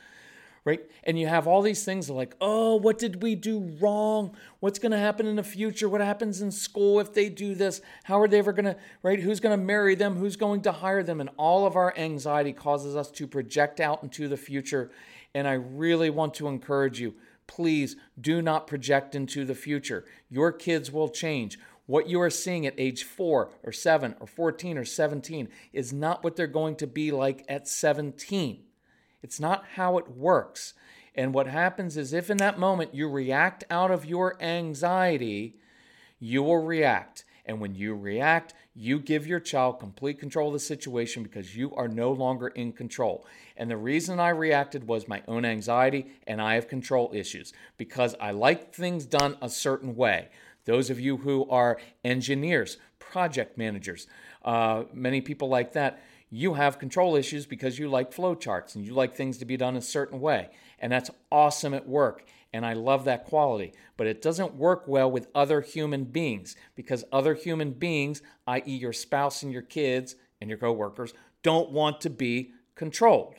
right? 0.64 0.80
And 1.04 1.18
you 1.18 1.28
have 1.28 1.46
all 1.46 1.62
these 1.62 1.84
things 1.84 2.10
like, 2.10 2.34
oh, 2.40 2.74
what 2.76 2.98
did 2.98 3.22
we 3.22 3.36
do 3.36 3.76
wrong? 3.80 4.36
What's 4.58 4.80
going 4.80 4.92
to 4.92 4.98
happen 4.98 5.26
in 5.26 5.36
the 5.36 5.44
future? 5.44 5.88
What 5.88 6.00
happens 6.00 6.42
in 6.42 6.50
school 6.50 6.98
if 7.00 7.14
they 7.14 7.28
do 7.28 7.54
this? 7.54 7.80
How 8.04 8.20
are 8.20 8.28
they 8.28 8.40
ever 8.40 8.52
going 8.52 8.66
to, 8.66 8.76
right? 9.02 9.20
Who's 9.20 9.40
going 9.40 9.58
to 9.58 9.64
marry 9.64 9.94
them? 9.94 10.16
Who's 10.16 10.36
going 10.36 10.62
to 10.62 10.72
hire 10.72 11.02
them? 11.02 11.20
And 11.20 11.30
all 11.36 11.64
of 11.64 11.76
our 11.76 11.96
anxiety 11.96 12.52
causes 12.52 12.96
us 12.96 13.10
to 13.12 13.26
project 13.26 13.78
out 13.78 14.02
into 14.02 14.26
the 14.26 14.36
future. 14.36 14.90
And 15.32 15.46
I 15.46 15.52
really 15.52 16.10
want 16.10 16.34
to 16.34 16.48
encourage 16.48 17.00
you 17.00 17.14
please 17.50 17.96
do 18.20 18.40
not 18.40 18.68
project 18.68 19.16
into 19.16 19.44
the 19.44 19.56
future. 19.56 20.04
Your 20.28 20.52
kids 20.52 20.92
will 20.92 21.08
change. 21.08 21.58
What 21.90 22.08
you 22.08 22.20
are 22.20 22.30
seeing 22.30 22.66
at 22.66 22.78
age 22.78 23.02
four 23.02 23.50
or 23.64 23.72
seven 23.72 24.14
or 24.20 24.28
14 24.28 24.78
or 24.78 24.84
17 24.84 25.48
is 25.72 25.92
not 25.92 26.22
what 26.22 26.36
they're 26.36 26.46
going 26.46 26.76
to 26.76 26.86
be 26.86 27.10
like 27.10 27.44
at 27.48 27.66
17. 27.66 28.62
It's 29.24 29.40
not 29.40 29.64
how 29.74 29.98
it 29.98 30.08
works. 30.08 30.74
And 31.16 31.34
what 31.34 31.48
happens 31.48 31.96
is 31.96 32.12
if 32.12 32.30
in 32.30 32.36
that 32.36 32.60
moment 32.60 32.94
you 32.94 33.08
react 33.08 33.64
out 33.70 33.90
of 33.90 34.04
your 34.04 34.40
anxiety, 34.40 35.56
you 36.20 36.44
will 36.44 36.62
react. 36.62 37.24
And 37.44 37.60
when 37.60 37.74
you 37.74 37.96
react, 37.96 38.54
you 38.72 39.00
give 39.00 39.26
your 39.26 39.40
child 39.40 39.80
complete 39.80 40.20
control 40.20 40.46
of 40.48 40.52
the 40.52 40.60
situation 40.60 41.24
because 41.24 41.56
you 41.56 41.74
are 41.74 41.88
no 41.88 42.12
longer 42.12 42.46
in 42.48 42.70
control. 42.70 43.26
And 43.56 43.68
the 43.68 43.76
reason 43.76 44.20
I 44.20 44.28
reacted 44.28 44.86
was 44.86 45.08
my 45.08 45.24
own 45.26 45.44
anxiety 45.44 46.06
and 46.28 46.40
I 46.40 46.54
have 46.54 46.68
control 46.68 47.10
issues 47.12 47.52
because 47.76 48.14
I 48.20 48.30
like 48.30 48.72
things 48.72 49.06
done 49.06 49.36
a 49.42 49.48
certain 49.48 49.96
way. 49.96 50.28
Those 50.64 50.90
of 50.90 51.00
you 51.00 51.18
who 51.18 51.48
are 51.48 51.78
engineers, 52.04 52.76
project 52.98 53.58
managers, 53.58 54.06
uh, 54.44 54.84
many 54.92 55.20
people 55.20 55.48
like 55.48 55.72
that, 55.72 56.02
you 56.30 56.54
have 56.54 56.78
control 56.78 57.16
issues 57.16 57.44
because 57.44 57.78
you 57.78 57.88
like 57.88 58.14
flowcharts 58.14 58.76
and 58.76 58.84
you 58.84 58.94
like 58.94 59.16
things 59.16 59.38
to 59.38 59.44
be 59.44 59.56
done 59.56 59.76
a 59.76 59.82
certain 59.82 60.20
way. 60.20 60.50
And 60.78 60.92
that's 60.92 61.10
awesome 61.30 61.74
at 61.74 61.88
work. 61.88 62.24
And 62.52 62.64
I 62.64 62.72
love 62.72 63.04
that 63.04 63.26
quality. 63.26 63.72
But 63.96 64.06
it 64.06 64.22
doesn't 64.22 64.54
work 64.54 64.84
well 64.86 65.10
with 65.10 65.28
other 65.34 65.60
human 65.60 66.04
beings 66.04 66.56
because 66.76 67.04
other 67.12 67.34
human 67.34 67.72
beings, 67.72 68.22
i.e., 68.46 68.76
your 68.76 68.92
spouse 68.92 69.42
and 69.42 69.52
your 69.52 69.62
kids 69.62 70.14
and 70.40 70.48
your 70.48 70.58
coworkers, 70.58 71.14
don't 71.42 71.70
want 71.70 72.00
to 72.02 72.10
be 72.10 72.52
controlled, 72.76 73.36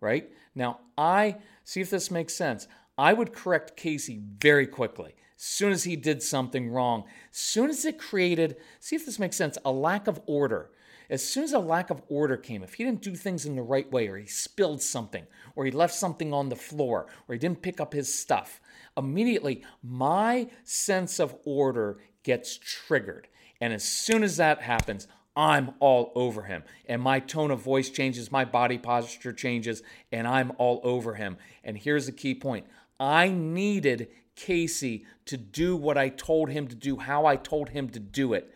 right? 0.00 0.30
Now, 0.54 0.80
I 0.96 1.36
see 1.64 1.80
if 1.80 1.90
this 1.90 2.10
makes 2.10 2.34
sense. 2.34 2.66
I 2.96 3.12
would 3.12 3.32
correct 3.32 3.76
Casey 3.76 4.20
very 4.38 4.66
quickly 4.66 5.14
soon 5.44 5.72
as 5.72 5.84
he 5.84 5.96
did 5.96 6.22
something 6.22 6.70
wrong. 6.70 7.04
Soon 7.30 7.70
as 7.70 7.84
it 7.84 7.98
created, 7.98 8.56
see 8.80 8.96
if 8.96 9.06
this 9.06 9.18
makes 9.18 9.36
sense, 9.36 9.58
a 9.64 9.72
lack 9.72 10.06
of 10.06 10.20
order 10.26 10.70
as 11.12 11.22
soon 11.22 11.44
as 11.44 11.52
a 11.52 11.58
lack 11.58 11.90
of 11.90 12.02
order 12.08 12.38
came, 12.38 12.62
if 12.62 12.72
he 12.72 12.84
didn't 12.84 13.02
do 13.02 13.14
things 13.14 13.44
in 13.44 13.54
the 13.54 13.62
right 13.62 13.90
way, 13.92 14.08
or 14.08 14.16
he 14.16 14.26
spilled 14.26 14.80
something, 14.80 15.26
or 15.54 15.66
he 15.66 15.70
left 15.70 15.94
something 15.94 16.32
on 16.32 16.48
the 16.48 16.56
floor, 16.56 17.06
or 17.28 17.34
he 17.34 17.38
didn't 17.38 17.60
pick 17.60 17.82
up 17.82 17.92
his 17.92 18.12
stuff, 18.12 18.62
immediately 18.96 19.62
my 19.82 20.48
sense 20.64 21.20
of 21.20 21.36
order 21.44 21.98
gets 22.22 22.56
triggered. 22.56 23.28
And 23.60 23.74
as 23.74 23.84
soon 23.84 24.22
as 24.22 24.38
that 24.38 24.62
happens, 24.62 25.06
I'm 25.36 25.74
all 25.80 26.12
over 26.14 26.44
him. 26.44 26.64
And 26.86 27.02
my 27.02 27.20
tone 27.20 27.50
of 27.50 27.60
voice 27.60 27.90
changes, 27.90 28.32
my 28.32 28.46
body 28.46 28.78
posture 28.78 29.34
changes, 29.34 29.82
and 30.10 30.26
I'm 30.26 30.52
all 30.56 30.80
over 30.82 31.14
him. 31.14 31.36
And 31.62 31.76
here's 31.76 32.06
the 32.06 32.12
key 32.12 32.34
point 32.34 32.64
I 32.98 33.28
needed 33.28 34.08
Casey 34.34 35.04
to 35.26 35.36
do 35.36 35.76
what 35.76 35.98
I 35.98 36.08
told 36.08 36.50
him 36.50 36.66
to 36.68 36.74
do, 36.74 36.96
how 36.98 37.26
I 37.26 37.36
told 37.36 37.70
him 37.70 37.88
to 37.90 38.00
do 38.00 38.32
it 38.32 38.52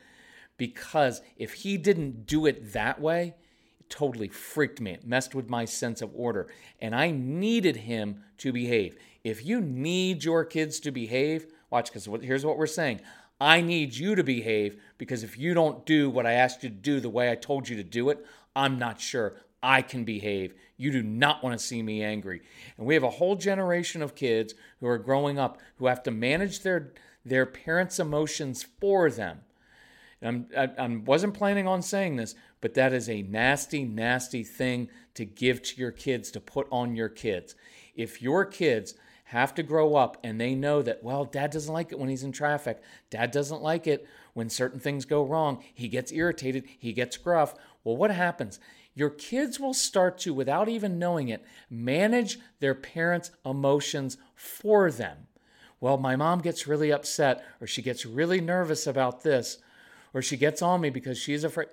because 0.56 1.22
if 1.36 1.52
he 1.52 1.76
didn't 1.76 2.26
do 2.26 2.46
it 2.46 2.72
that 2.72 3.00
way, 3.00 3.34
it 3.78 3.90
totally 3.90 4.28
freaked 4.28 4.80
me. 4.80 4.92
It 4.92 5.06
messed 5.06 5.34
with 5.34 5.50
my 5.50 5.64
sense 5.64 6.00
of 6.00 6.10
order. 6.14 6.48
And 6.80 6.94
I 6.94 7.10
needed 7.10 7.76
him 7.76 8.24
to 8.38 8.52
behave. 8.52 8.96
If 9.22 9.44
you 9.44 9.60
need 9.60 10.24
your 10.24 10.44
kids 10.44 10.80
to 10.80 10.90
behave, 10.90 11.46
watch, 11.70 11.92
because 11.92 12.08
here's 12.22 12.46
what 12.46 12.58
we're 12.58 12.66
saying 12.66 13.00
I 13.40 13.60
need 13.60 13.94
you 13.94 14.14
to 14.14 14.24
behave 14.24 14.80
because 14.96 15.22
if 15.22 15.36
you 15.36 15.52
don't 15.52 15.84
do 15.84 16.08
what 16.08 16.26
I 16.26 16.32
asked 16.32 16.62
you 16.62 16.70
to 16.70 16.74
do 16.74 17.00
the 17.00 17.10
way 17.10 17.30
I 17.30 17.34
told 17.34 17.68
you 17.68 17.76
to 17.76 17.84
do 17.84 18.08
it, 18.08 18.24
I'm 18.54 18.78
not 18.78 19.00
sure 19.00 19.36
I 19.66 19.82
can 19.82 20.04
behave. 20.04 20.54
You 20.76 20.92
do 20.92 21.02
not 21.02 21.42
want 21.42 21.58
to 21.58 21.64
see 21.64 21.82
me 21.82 22.00
angry. 22.00 22.40
And 22.78 22.86
we 22.86 22.94
have 22.94 23.02
a 23.02 23.10
whole 23.10 23.34
generation 23.34 24.00
of 24.00 24.14
kids 24.14 24.54
who 24.78 24.86
are 24.86 24.96
growing 24.96 25.40
up 25.40 25.58
who 25.78 25.86
have 25.86 26.04
to 26.04 26.12
manage 26.12 26.60
their, 26.60 26.92
their 27.24 27.46
parents' 27.46 27.98
emotions 27.98 28.62
for 28.62 29.10
them. 29.10 29.40
I'm, 30.22 30.46
I, 30.56 30.70
I 30.78 30.86
wasn't 30.86 31.34
planning 31.34 31.66
on 31.66 31.82
saying 31.82 32.14
this, 32.14 32.36
but 32.60 32.74
that 32.74 32.92
is 32.92 33.08
a 33.08 33.22
nasty, 33.22 33.84
nasty 33.84 34.44
thing 34.44 34.88
to 35.14 35.24
give 35.24 35.62
to 35.62 35.80
your 35.80 35.90
kids, 35.90 36.30
to 36.30 36.40
put 36.40 36.68
on 36.70 36.94
your 36.94 37.08
kids. 37.08 37.56
If 37.96 38.22
your 38.22 38.44
kids 38.44 38.94
have 39.24 39.52
to 39.56 39.64
grow 39.64 39.96
up 39.96 40.16
and 40.22 40.40
they 40.40 40.54
know 40.54 40.80
that, 40.82 41.02
well, 41.02 41.24
dad 41.24 41.50
doesn't 41.50 41.74
like 41.74 41.90
it 41.90 41.98
when 41.98 42.08
he's 42.08 42.22
in 42.22 42.30
traffic, 42.30 42.80
dad 43.10 43.32
doesn't 43.32 43.62
like 43.62 43.88
it 43.88 44.06
when 44.32 44.48
certain 44.48 44.78
things 44.78 45.04
go 45.04 45.24
wrong, 45.24 45.64
he 45.74 45.88
gets 45.88 46.12
irritated, 46.12 46.64
he 46.78 46.92
gets 46.92 47.16
gruff. 47.16 47.54
Well, 47.82 47.96
what 47.96 48.12
happens? 48.12 48.60
Your 48.96 49.10
kids 49.10 49.60
will 49.60 49.74
start 49.74 50.18
to, 50.20 50.32
without 50.32 50.70
even 50.70 50.98
knowing 50.98 51.28
it, 51.28 51.44
manage 51.68 52.38
their 52.60 52.74
parents' 52.74 53.30
emotions 53.44 54.16
for 54.34 54.90
them. 54.90 55.28
Well, 55.80 55.98
my 55.98 56.16
mom 56.16 56.40
gets 56.40 56.66
really 56.66 56.90
upset 56.90 57.44
or 57.60 57.66
she 57.66 57.82
gets 57.82 58.06
really 58.06 58.40
nervous 58.40 58.86
about 58.86 59.22
this 59.22 59.58
or 60.14 60.22
she 60.22 60.38
gets 60.38 60.62
on 60.62 60.80
me 60.80 60.88
because 60.88 61.18
she's 61.18 61.44
afraid. 61.44 61.68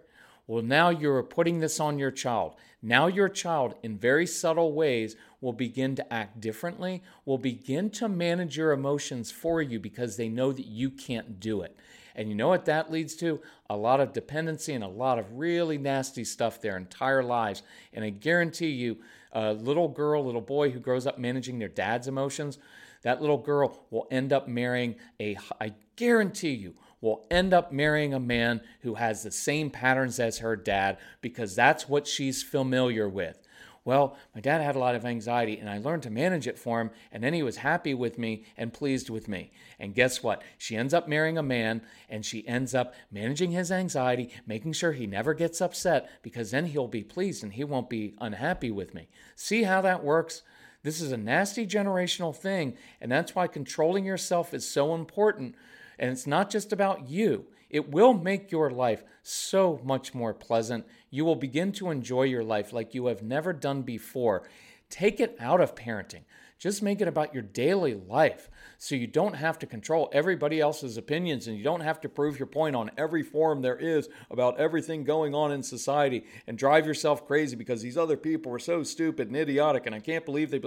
Well, 0.45 0.63
now 0.63 0.89
you're 0.89 1.23
putting 1.23 1.59
this 1.59 1.79
on 1.79 1.97
your 1.97 2.11
child. 2.11 2.55
Now 2.81 3.07
your 3.07 3.29
child, 3.29 3.75
in 3.81 3.97
very 3.97 4.27
subtle 4.27 4.73
ways, 4.73 5.15
will 5.39 5.53
begin 5.53 5.95
to 5.95 6.13
act 6.13 6.41
differently, 6.41 7.01
will 7.23 7.37
begin 7.37 7.89
to 7.91 8.09
manage 8.09 8.57
your 8.57 8.73
emotions 8.73 9.31
for 9.31 9.61
you 9.61 9.79
because 9.79 10.17
they 10.17 10.27
know 10.27 10.51
that 10.51 10.65
you 10.65 10.89
can't 10.89 11.39
do 11.39 11.61
it. 11.61 11.77
And 12.15 12.29
you 12.29 12.35
know 12.35 12.49
what 12.49 12.65
that 12.65 12.91
leads 12.91 13.15
to? 13.15 13.39
A 13.69 13.77
lot 13.77 14.01
of 14.01 14.13
dependency 14.13 14.73
and 14.73 14.83
a 14.83 14.87
lot 14.87 15.17
of 15.17 15.31
really 15.31 15.77
nasty 15.77 16.25
stuff 16.25 16.61
their 16.61 16.77
entire 16.77 17.23
lives. 17.23 17.63
And 17.93 18.03
I 18.03 18.09
guarantee 18.09 18.69
you, 18.69 18.97
a 19.31 19.53
little 19.53 19.87
girl, 19.87 20.23
little 20.23 20.41
boy 20.41 20.69
who 20.69 20.79
grows 20.79 21.07
up 21.07 21.17
managing 21.17 21.57
their 21.57 21.69
dad's 21.69 22.07
emotions, 22.07 22.59
that 23.01 23.21
little 23.21 23.37
girl 23.37 23.85
will 23.89 24.07
end 24.11 24.31
up 24.31 24.47
marrying 24.47 24.95
a, 25.19 25.37
I 25.59 25.73
guarantee 25.95 26.51
you, 26.51 26.75
will 27.03 27.27
end 27.29 27.53
up 27.53 27.73
marrying 27.73 28.13
a 28.13 28.19
man 28.19 28.61
who 28.79 28.93
has 28.93 29.23
the 29.23 29.31
same 29.31 29.69
patterns 29.69 30.19
as 30.19 30.37
her 30.37 30.55
dad 30.55 30.97
because 31.19 31.53
that's 31.53 31.89
what 31.89 32.07
she's 32.07 32.41
familiar 32.41 33.09
with. 33.09 33.37
Well, 33.83 34.15
my 34.33 34.39
dad 34.39 34.61
had 34.61 34.77
a 34.77 34.79
lot 34.79 34.95
of 34.95 35.03
anxiety 35.03 35.57
and 35.57 35.69
I 35.69 35.79
learned 35.79 36.03
to 36.03 36.09
manage 36.09 36.47
it 36.47 36.57
for 36.57 36.79
him, 36.79 36.91
and 37.11 37.21
then 37.21 37.33
he 37.33 37.43
was 37.43 37.57
happy 37.57 37.93
with 37.93 38.17
me 38.17 38.45
and 38.55 38.71
pleased 38.71 39.09
with 39.09 39.27
me. 39.27 39.51
And 39.77 39.93
guess 39.93 40.23
what? 40.23 40.41
She 40.57 40.77
ends 40.77 40.93
up 40.93 41.09
marrying 41.09 41.37
a 41.37 41.43
man 41.43 41.81
and 42.07 42.25
she 42.25 42.47
ends 42.47 42.73
up 42.73 42.93
managing 43.11 43.51
his 43.51 43.69
anxiety, 43.69 44.29
making 44.47 44.71
sure 44.71 44.93
he 44.93 45.05
never 45.05 45.33
gets 45.33 45.59
upset 45.59 46.09
because 46.21 46.51
then 46.51 46.67
he'll 46.67 46.87
be 46.87 47.03
pleased 47.03 47.43
and 47.43 47.51
he 47.51 47.65
won't 47.65 47.89
be 47.89 48.15
unhappy 48.21 48.71
with 48.71 48.93
me. 48.93 49.09
See 49.35 49.63
how 49.63 49.81
that 49.81 50.05
works? 50.05 50.41
This 50.83 51.01
is 51.01 51.11
a 51.11 51.17
nasty 51.17 51.67
generational 51.67 52.33
thing, 52.33 52.77
and 53.01 53.11
that's 53.11 53.35
why 53.35 53.47
controlling 53.47 54.05
yourself 54.05 54.53
is 54.53 54.67
so 54.67 54.95
important 54.95 55.55
and 55.99 56.11
it's 56.11 56.27
not 56.27 56.49
just 56.49 56.71
about 56.73 57.09
you. 57.09 57.45
It 57.69 57.89
will 57.89 58.13
make 58.13 58.51
your 58.51 58.69
life 58.69 59.03
so 59.23 59.81
much 59.83 60.13
more 60.13 60.33
pleasant. 60.33 60.85
You 61.09 61.25
will 61.25 61.35
begin 61.35 61.71
to 61.73 61.89
enjoy 61.89 62.23
your 62.23 62.43
life 62.43 62.71
like 62.71 62.93
you 62.93 63.07
have 63.07 63.23
never 63.23 63.51
done 63.51 63.81
before. 63.81 64.47
Take 64.89 65.19
it 65.19 65.35
out 65.39 65.59
of 65.59 65.73
parenting. 65.73 66.21
Just 66.59 66.83
make 66.83 67.01
it 67.01 67.07
about 67.07 67.33
your 67.33 67.43
daily 67.43 67.95
life 67.95 68.49
so 68.77 68.95
you 68.95 69.07
don't 69.07 69.33
have 69.33 69.59
to 69.59 69.65
control 69.65 70.09
everybody 70.13 70.61
else's 70.61 70.97
opinions 70.97 71.47
and 71.47 71.57
you 71.57 71.63
don't 71.63 71.81
have 71.81 71.99
to 72.01 72.07
prove 72.07 72.39
your 72.39 72.47
point 72.47 72.75
on 72.75 72.91
every 72.95 73.23
forum 73.23 73.61
there 73.61 73.75
is 73.75 74.07
about 74.29 74.59
everything 74.59 75.03
going 75.03 75.35
on 75.35 75.51
in 75.51 75.63
society 75.63 76.23
and 76.47 76.57
drive 76.57 76.85
yourself 76.85 77.27
crazy 77.27 77.55
because 77.55 77.81
these 77.81 77.97
other 77.97 78.15
people 78.15 78.53
are 78.53 78.59
so 78.59 78.83
stupid 78.83 79.27
and 79.27 79.35
idiotic 79.35 79.85
and 79.87 79.95
I 79.95 79.99
can't 79.99 80.25
believe 80.25 80.51
they. 80.51 80.61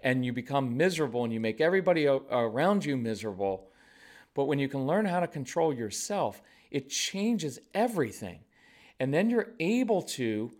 And 0.00 0.24
you 0.24 0.32
become 0.32 0.76
miserable 0.76 1.24
and 1.24 1.32
you 1.32 1.40
make 1.40 1.60
everybody 1.60 2.06
around 2.06 2.84
you 2.84 2.96
miserable 2.96 3.68
but 4.36 4.44
when 4.44 4.58
you 4.58 4.68
can 4.68 4.86
learn 4.86 5.06
how 5.06 5.18
to 5.18 5.26
control 5.26 5.72
yourself, 5.72 6.42
it 6.70 6.90
changes 6.90 7.58
everything. 7.72 8.40
And 9.00 9.12
then 9.12 9.30
you're 9.30 9.54
able 9.58 10.02
to 10.02 10.52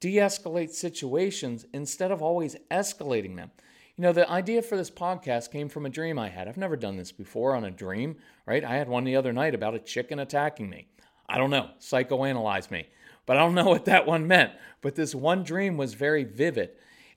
de 0.00 0.16
escalate 0.16 0.70
situations 0.70 1.66
instead 1.74 2.10
of 2.10 2.22
always 2.22 2.56
escalating 2.70 3.36
them. 3.36 3.50
You 3.96 4.02
know, 4.02 4.12
the 4.12 4.28
idea 4.28 4.62
for 4.62 4.78
this 4.78 4.90
podcast 4.90 5.52
came 5.52 5.68
from 5.68 5.84
a 5.84 5.90
dream 5.90 6.18
I 6.18 6.30
had. 6.30 6.48
I've 6.48 6.56
never 6.56 6.76
done 6.76 6.96
this 6.96 7.12
before 7.12 7.54
on 7.54 7.64
a 7.64 7.70
dream, 7.70 8.16
right? 8.46 8.64
I 8.64 8.76
had 8.76 8.88
one 8.88 9.04
the 9.04 9.16
other 9.16 9.34
night 9.34 9.54
about 9.54 9.74
a 9.74 9.78
chicken 9.78 10.18
attacking 10.18 10.70
me. 10.70 10.88
I 11.28 11.36
don't 11.36 11.50
know, 11.50 11.70
psychoanalyze 11.80 12.70
me, 12.70 12.86
but 13.26 13.36
I 13.36 13.40
don't 13.40 13.54
know 13.60 13.68
what 13.68 13.84
that 13.84 14.06
one 14.06 14.26
meant. 14.26 14.52
But 14.80 14.94
this 14.94 15.14
one 15.14 15.44
dream 15.44 15.76
was 15.76 15.92
very 15.92 16.24
vivid. 16.24 16.70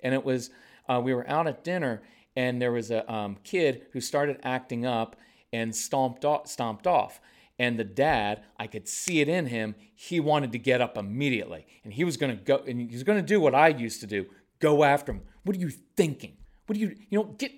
And 0.04 0.14
it 0.14 0.26
was, 0.26 0.50
uh, 0.90 1.02
we 1.02 1.14
were 1.14 1.28
out 1.30 1.48
at 1.48 1.64
dinner, 1.64 2.04
and 2.36 2.62
there 2.62 2.74
was 2.74 2.92
a 2.92 3.10
um, 3.12 3.38
kid 3.46 3.86
who 3.94 4.02
started 4.02 4.40
acting 4.44 4.86
up 4.86 5.16
and 5.52 5.76
stomped 5.76 6.26
off, 6.26 6.48
stomped 6.48 6.88
off. 6.88 7.20
And 7.60 7.80
the 7.80 7.84
dad, 7.84 8.44
I 8.60 8.68
could 8.68 8.88
see 8.88 9.20
it 9.20 9.28
in 9.28 9.48
him. 9.48 9.76
He 9.96 10.20
wanted 10.20 10.52
to 10.52 10.60
get 10.60 10.80
up 10.80 10.98
immediately, 10.98 11.66
and 11.84 11.94
he 11.94 12.04
was 12.04 12.16
going 12.16 12.38
to 12.38 12.44
go, 12.44 12.58
and 12.68 12.80
he 12.80 12.96
was 12.96 13.04
going 13.04 13.20
to 13.20 13.26
do 13.26 13.40
what 13.40 13.56
I 13.56 13.70
used 13.70 14.00
to 14.02 14.08
do: 14.08 14.28
go 14.60 14.84
after 14.84 15.12
him. 15.12 15.22
What 15.44 15.56
are 15.56 15.60
you 15.60 15.70
thinking? 15.70 16.38
What 16.68 16.78
are 16.78 16.80
you, 16.80 16.96
you 17.10 17.18
know, 17.18 17.24
get, 17.24 17.52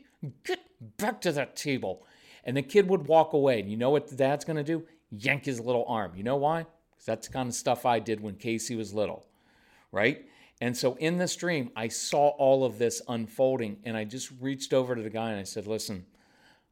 get 0.43 0.59
back 0.97 1.21
to 1.21 1.31
that 1.33 1.55
table. 1.55 2.05
And 2.43 2.55
the 2.55 2.61
kid 2.61 2.87
would 2.89 3.07
walk 3.07 3.33
away. 3.33 3.59
And 3.59 3.69
you 3.69 3.77
know 3.77 3.89
what 3.89 4.07
the 4.07 4.15
dad's 4.15 4.45
going 4.45 4.57
to 4.57 4.63
do? 4.63 4.85
Yank 5.11 5.45
his 5.45 5.59
little 5.59 5.85
arm. 5.87 6.13
You 6.15 6.23
know 6.23 6.37
why? 6.37 6.65
Because 6.91 7.05
that's 7.05 7.27
the 7.27 7.33
kind 7.33 7.49
of 7.49 7.55
stuff 7.55 7.85
I 7.85 7.99
did 7.99 8.21
when 8.21 8.35
Casey 8.35 8.75
was 8.75 8.93
little, 8.93 9.25
right? 9.91 10.25
And 10.61 10.75
so 10.75 10.95
in 10.95 11.17
this 11.17 11.35
dream, 11.35 11.71
I 11.75 11.87
saw 11.87 12.29
all 12.29 12.63
of 12.63 12.77
this 12.77 13.01
unfolding. 13.07 13.77
And 13.83 13.97
I 13.97 14.03
just 14.03 14.31
reached 14.39 14.73
over 14.73 14.95
to 14.95 15.01
the 15.01 15.09
guy 15.09 15.31
and 15.31 15.39
I 15.39 15.43
said, 15.43 15.67
Listen, 15.67 16.05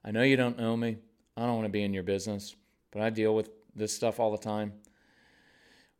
I 0.03 0.11
know 0.11 0.23
you 0.23 0.37
don't 0.37 0.57
know 0.57 0.77
me. 0.77 0.97
I 1.37 1.41
don't 1.41 1.53
want 1.53 1.65
to 1.65 1.71
be 1.71 1.83
in 1.83 1.93
your 1.93 2.03
business, 2.03 2.55
but 2.91 3.03
I 3.03 3.11
deal 3.11 3.35
with 3.35 3.51
this 3.75 3.93
stuff 3.93 4.19
all 4.19 4.31
the 4.31 4.39
time. 4.39 4.73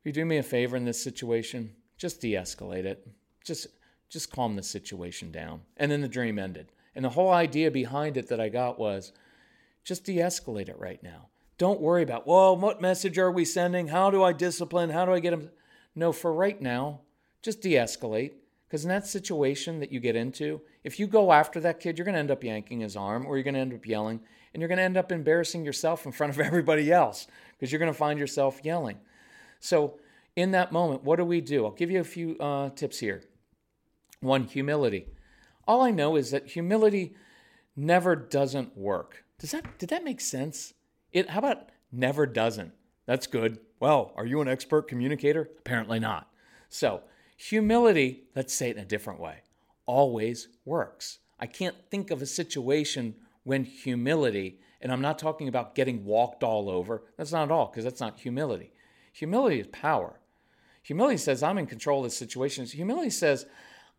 Will 0.04 0.10
you 0.10 0.12
do 0.12 0.26
me 0.26 0.38
a 0.38 0.44
favor 0.44 0.76
in 0.76 0.84
this 0.84 1.02
situation? 1.02 1.76
Just 1.96 2.22
de 2.22 2.34
escalate 2.34 2.86
it. 2.86 3.08
Just 3.46 3.68
just 4.10 4.32
calm 4.32 4.56
the 4.56 4.64
situation 4.64 5.32
down. 5.32 5.62
And 5.76 5.92
then 5.92 6.02
the 6.02 6.08
dream 6.08 6.40
ended. 6.40 6.72
And 6.96 7.06
the 7.06 7.10
whole 7.10 7.32
idea 7.32 7.70
behind 7.70 8.18
it 8.18 8.30
that 8.30 8.40
I 8.40 8.50
got 8.50 8.80
was 8.80 9.12
just 9.84 10.06
de 10.06 10.18
escalate 10.18 10.70
it 10.70 10.80
right 10.80 11.04
now. 11.04 11.28
Don't 11.58 11.82
worry 11.82 12.04
about, 12.04 12.26
well, 12.26 12.56
what 12.56 12.82
message 12.82 13.18
are 13.18 13.32
we 13.32 13.46
sending? 13.46 13.90
How 13.90 14.10
do 14.10 14.24
I 14.24 14.34
discipline? 14.34 14.90
How 14.90 15.06
do 15.06 15.14
I 15.14 15.20
get 15.20 15.32
them? 15.32 15.50
No, 15.94 16.12
for 16.12 16.34
right 16.34 16.60
now, 16.60 17.02
just 17.42 17.62
de 17.62 17.74
escalate. 17.74 18.34
Because 18.68 18.84
in 18.84 18.90
that 18.90 19.08
situation 19.08 19.80
that 19.80 19.92
you 19.92 20.00
get 20.00 20.16
into, 20.16 20.62
if 20.84 21.00
you 21.00 21.08
go 21.08 21.32
after 21.32 21.60
that 21.62 21.80
kid, 21.80 21.98
you're 21.98 22.06
going 22.06 22.14
to 22.14 22.20
end 22.20 22.32
up 22.32 22.44
yanking 22.44 22.82
his 22.82 22.96
arm 22.96 23.26
or 23.26 23.38
you're 23.38 23.44
going 23.44 23.54
to 23.54 23.60
end 23.60 23.74
up 23.74 23.86
yelling 23.86 24.20
and 24.58 24.62
you're 24.64 24.70
going 24.70 24.80
to 24.80 24.84
end 24.84 24.98
up 24.98 25.12
embarrassing 25.12 25.64
yourself 25.64 26.08
in 26.08 26.12
front 26.12 26.34
of 26.34 26.40
everybody 26.44 26.92
else 26.92 27.28
because 27.52 27.72
you're 27.72 27.78
going 27.78 27.94
to 27.94 27.98
find 27.98 28.18
yourself 28.18 28.60
yelling. 28.64 28.98
So, 29.60 30.00
in 30.36 30.50
that 30.52 30.72
moment, 30.72 31.04
what 31.04 31.18
do 31.18 31.26
we 31.26 31.42
do? 31.42 31.64
I'll 31.64 31.72
give 31.72 31.92
you 31.92 32.00
a 32.00 32.04
few 32.04 32.36
uh, 32.40 32.72
tips 32.72 32.98
here. 32.98 33.22
One, 34.20 34.46
humility. 34.46 35.10
All 35.68 35.84
I 35.84 35.92
know 35.92 36.16
is 36.16 36.32
that 36.32 36.48
humility 36.48 37.16
never 37.76 38.16
doesn't 38.16 38.76
work. 38.76 39.26
Does 39.38 39.52
that 39.52 39.78
did 39.78 39.90
that 39.90 40.04
make 40.04 40.22
sense? 40.22 40.74
It 41.12 41.30
how 41.30 41.38
about 41.38 41.70
never 41.92 42.26
doesn't? 42.26 42.72
That's 43.06 43.28
good. 43.28 43.60
Well, 43.80 44.12
are 44.16 44.26
you 44.26 44.42
an 44.42 44.48
expert 44.48 44.88
communicator? 44.88 45.52
Apparently 45.60 46.00
not. 46.00 46.32
So, 46.68 47.04
humility, 47.36 48.24
let's 48.36 48.56
say 48.56 48.72
it 48.72 48.78
in 48.78 48.82
a 48.82 48.88
different 48.88 49.20
way, 49.20 49.44
always 49.86 50.48
works. 50.66 51.20
I 51.40 51.46
can't 51.46 51.76
think 51.92 52.10
of 52.10 52.24
a 52.24 52.26
situation 52.26 53.14
when 53.48 53.64
humility, 53.64 54.60
and 54.82 54.92
I'm 54.92 55.00
not 55.00 55.18
talking 55.18 55.48
about 55.48 55.74
getting 55.74 56.04
walked 56.04 56.44
all 56.44 56.70
over. 56.70 57.04
That's 57.16 57.32
not 57.32 57.44
at 57.44 57.52
all, 57.52 57.68
because 57.68 57.86
that's 57.86 58.02
not 58.02 58.20
humility. 58.20 58.74
Humility 59.14 59.62
is 59.62 59.68
power. 59.68 60.20
Humility 60.84 61.16
says, 61.16 61.42
I'm 61.42 61.58
in 61.58 61.66
control 61.66 62.00
of 62.04 62.12
the 62.12 62.16
situation. 62.16 62.66
Humility 62.66 63.10
says, 63.10 63.46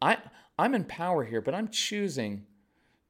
I, 0.03 0.19
I'm 0.59 0.75
in 0.75 0.85
power 0.85 1.25
here, 1.25 1.41
but 1.41 1.55
I'm 1.55 1.69
choosing 1.69 2.45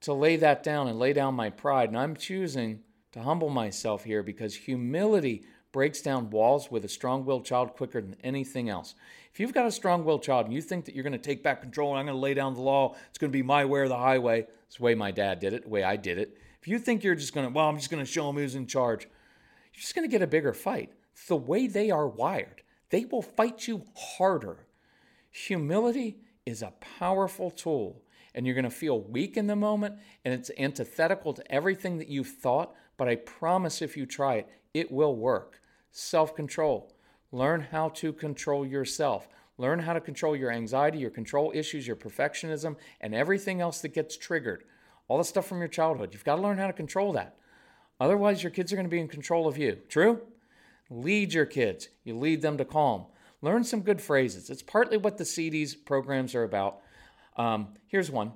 to 0.02 0.12
lay 0.12 0.37
that 0.37 0.62
down 0.62 0.87
and 0.87 0.97
lay 0.97 1.12
down 1.12 1.35
my 1.35 1.50
pride. 1.50 1.88
And 1.88 1.99
I'm 1.99 2.14
choosing 2.14 2.85
to 3.11 3.23
humble 3.23 3.50
myself 3.50 4.04
here 4.04 4.23
because 4.23 4.54
humility 4.54 5.42
breaks 5.73 6.00
down 6.00 6.30
walls 6.30 6.71
with 6.71 6.85
a 6.85 6.88
strong 6.88 7.25
willed 7.25 7.47
child 7.47 7.75
quicker 7.75 8.00
than 8.00 8.14
anything 8.23 8.68
else. 8.68 8.95
If 9.38 9.42
you've 9.42 9.54
got 9.54 9.66
a 9.66 9.71
strong 9.71 10.04
willed 10.04 10.25
child 10.25 10.47
and 10.47 10.52
you 10.52 10.61
think 10.61 10.85
that 10.87 10.97
you're 10.97 11.04
going 11.04 11.12
to 11.12 11.16
take 11.16 11.45
back 11.45 11.61
control 11.61 11.90
and 11.90 12.00
I'm 12.00 12.07
going 12.07 12.16
to 12.16 12.21
lay 12.21 12.35
down 12.35 12.54
the 12.54 12.61
law, 12.61 12.97
it's 13.09 13.18
going 13.18 13.30
to 13.30 13.38
be 13.38 13.45
my 13.45 13.64
way 13.64 13.78
or 13.78 13.87
the 13.87 13.97
highway, 13.97 14.49
it's 14.66 14.78
the 14.78 14.83
way 14.83 14.97
my 14.97 15.12
dad 15.12 15.38
did 15.38 15.52
it, 15.52 15.62
the 15.62 15.68
way 15.68 15.85
I 15.85 15.95
did 15.95 16.18
it. 16.18 16.37
If 16.61 16.66
you 16.66 16.80
think 16.80 17.04
you're 17.04 17.14
just 17.14 17.33
going 17.35 17.47
to, 17.47 17.52
well, 17.52 17.68
I'm 17.68 17.76
just 17.76 17.88
going 17.88 18.04
to 18.04 18.11
show 18.11 18.26
them 18.26 18.35
who's 18.35 18.57
in 18.57 18.66
charge, 18.66 19.04
you're 19.04 19.80
just 19.80 19.95
going 19.95 20.04
to 20.04 20.11
get 20.11 20.23
a 20.23 20.26
bigger 20.26 20.52
fight. 20.52 20.90
It's 21.12 21.28
the 21.28 21.37
way 21.37 21.68
they 21.68 21.88
are 21.88 22.09
wired. 22.09 22.62
They 22.90 23.04
will 23.04 23.23
fight 23.23 23.68
you 23.68 23.85
harder. 23.95 24.66
Humility 25.30 26.18
is 26.45 26.61
a 26.61 26.73
powerful 26.99 27.52
tool, 27.52 28.02
and 28.35 28.45
you're 28.45 28.57
going 28.57 28.64
to 28.64 28.71
feel 28.71 29.02
weak 29.02 29.37
in 29.37 29.47
the 29.47 29.54
moment, 29.54 30.00
and 30.25 30.35
it's 30.35 30.50
antithetical 30.59 31.33
to 31.35 31.52
everything 31.52 31.99
that 31.99 32.09
you've 32.09 32.26
thought. 32.26 32.75
But 32.97 33.07
I 33.07 33.14
promise 33.14 33.83
if 33.83 33.97
you 33.97 34.04
try 34.04 34.35
it, 34.38 34.49
it 34.75 34.90
will 34.90 35.14
work. 35.14 35.61
Self 35.92 36.35
control. 36.35 36.92
Learn 37.32 37.61
how 37.61 37.90
to 37.90 38.12
control 38.12 38.66
yourself. 38.66 39.28
Learn 39.58 39.80
how 39.80 39.92
to 39.92 40.00
control 40.00 40.37
your 40.37 40.52
anxiety, 40.52 40.99
your 40.99 41.11
control 41.11 41.52
issues, 41.54 41.87
your 41.87 41.97
perfectionism, 41.97 42.76
and 43.00 43.14
everything 43.14 43.61
else 43.61 43.80
that 43.80 43.94
gets 43.94 44.16
triggered. 44.16 44.64
All 45.08 45.19
the 45.19 45.25
stuff 45.25 45.47
from 45.47 45.58
your 45.58 45.69
childhood. 45.69 46.10
You've 46.12 46.25
got 46.25 46.36
to 46.36 46.43
learn 46.43 46.58
how 46.58 46.69
to 46.69 46.73
control 46.73 47.12
that. 47.14 47.36
Otherwise, 48.00 48.43
your 48.43 48.50
kids 48.50 48.73
are 48.73 48.76
going 48.76 48.86
to 48.86 48.91
be 48.91 49.00
in 49.00 49.08
control 49.08 49.49
of 49.49 49.58
you. 49.58 49.78
True? 49.88 50.21
Lead 50.91 51.32
your 51.32 51.47
kids. 51.47 51.88
You 52.04 52.17
lead 52.17 52.41
them 52.41 52.56
to 52.58 52.64
calm. 52.64 53.06
Learn 53.43 53.64
some 53.64 53.80
good 53.80 54.00
phrases. 54.00 54.49
It's 54.50 54.62
partly 54.62 54.97
what 54.97 55.19
the 55.19 55.25
CDs 55.25 55.75
programs 55.84 56.34
are 56.34 56.45
about. 56.45 56.80
Um, 57.36 57.69
here's 57.86 58.10
one. 58.10 58.32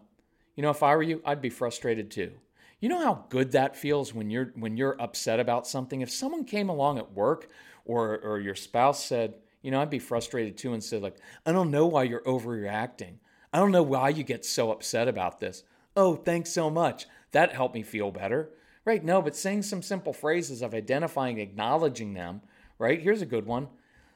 You 0.57 0.63
know, 0.63 0.71
if 0.71 0.83
I 0.83 0.95
were 0.95 1.03
you, 1.03 1.23
I'd 1.25 1.41
be 1.41 1.51
frustrated 1.51 2.11
too. 2.11 2.33
You 2.81 2.89
know 2.89 3.01
how 3.01 3.27
good 3.29 3.53
that 3.53 3.77
feels 3.77 4.13
when 4.13 4.29
you're 4.29 4.53
when 4.57 4.77
you're 4.77 5.01
upset 5.01 5.39
about 5.39 5.69
something. 5.69 6.01
If 6.01 6.11
someone 6.11 6.45
came 6.45 6.69
along 6.69 6.99
at 6.99 7.13
work, 7.13 7.49
or 7.85 8.19
or 8.19 8.41
your 8.41 8.55
spouse 8.55 9.05
said, 9.05 9.35
you 9.63 9.71
know, 9.71 9.81
I'd 9.81 9.91
be 9.91 9.99
frustrated 9.99 10.57
too, 10.57 10.73
and 10.73 10.83
said 10.83 11.03
like, 11.03 11.17
I 11.47 11.53
don't 11.53 11.71
know 11.71 11.87
why 11.87 12.05
you're 12.05 12.23
overreacting. 12.23 13.15
I 13.53 13.59
don't 13.59 13.73
know 13.73 13.83
why 13.83 14.09
you 14.09 14.25
get 14.25 14.45
so 14.45 14.73
upset 14.73 15.09
about 15.09 15.41
this. 15.41 15.65
Oh, 15.97 16.17
thanks 16.17 16.51
so 16.51 16.71
much. 16.71 17.07
That 17.33 17.53
helped 17.53 17.75
me 17.75 17.83
feel 17.83 18.11
better. 18.11 18.51
Right? 18.85 19.05
No, 19.05 19.23
but 19.23 19.37
saying 19.37 19.63
some 19.63 19.83
simple 19.83 20.13
phrases 20.13 20.61
of 20.61 20.75
identifying, 20.75 21.39
acknowledging 21.39 22.15
them. 22.15 22.41
Right? 22.79 23.01
Here's 23.01 23.23
a 23.23 23.27
good 23.27 23.47
one. 23.47 23.69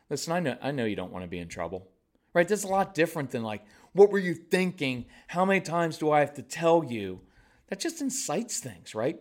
Listen, 0.08 0.32
I 0.32 0.40
know, 0.40 0.56
I 0.62 0.70
know 0.70 0.84
you 0.84 0.96
don't 0.96 1.12
want 1.12 1.24
to 1.24 1.28
be 1.28 1.38
in 1.38 1.48
trouble, 1.48 1.88
right? 2.32 2.46
That's 2.46 2.62
a 2.62 2.68
lot 2.68 2.94
different 2.94 3.30
than 3.30 3.42
like, 3.42 3.64
what 3.92 4.10
were 4.10 4.18
you 4.18 4.34
thinking? 4.34 5.06
How 5.28 5.44
many 5.44 5.60
times 5.60 5.98
do 5.98 6.10
I 6.10 6.20
have 6.20 6.34
to 6.34 6.42
tell 6.42 6.84
you? 6.84 7.20
That 7.68 7.80
just 7.80 8.00
incites 8.00 8.60
things, 8.60 8.94
right? 8.94 9.20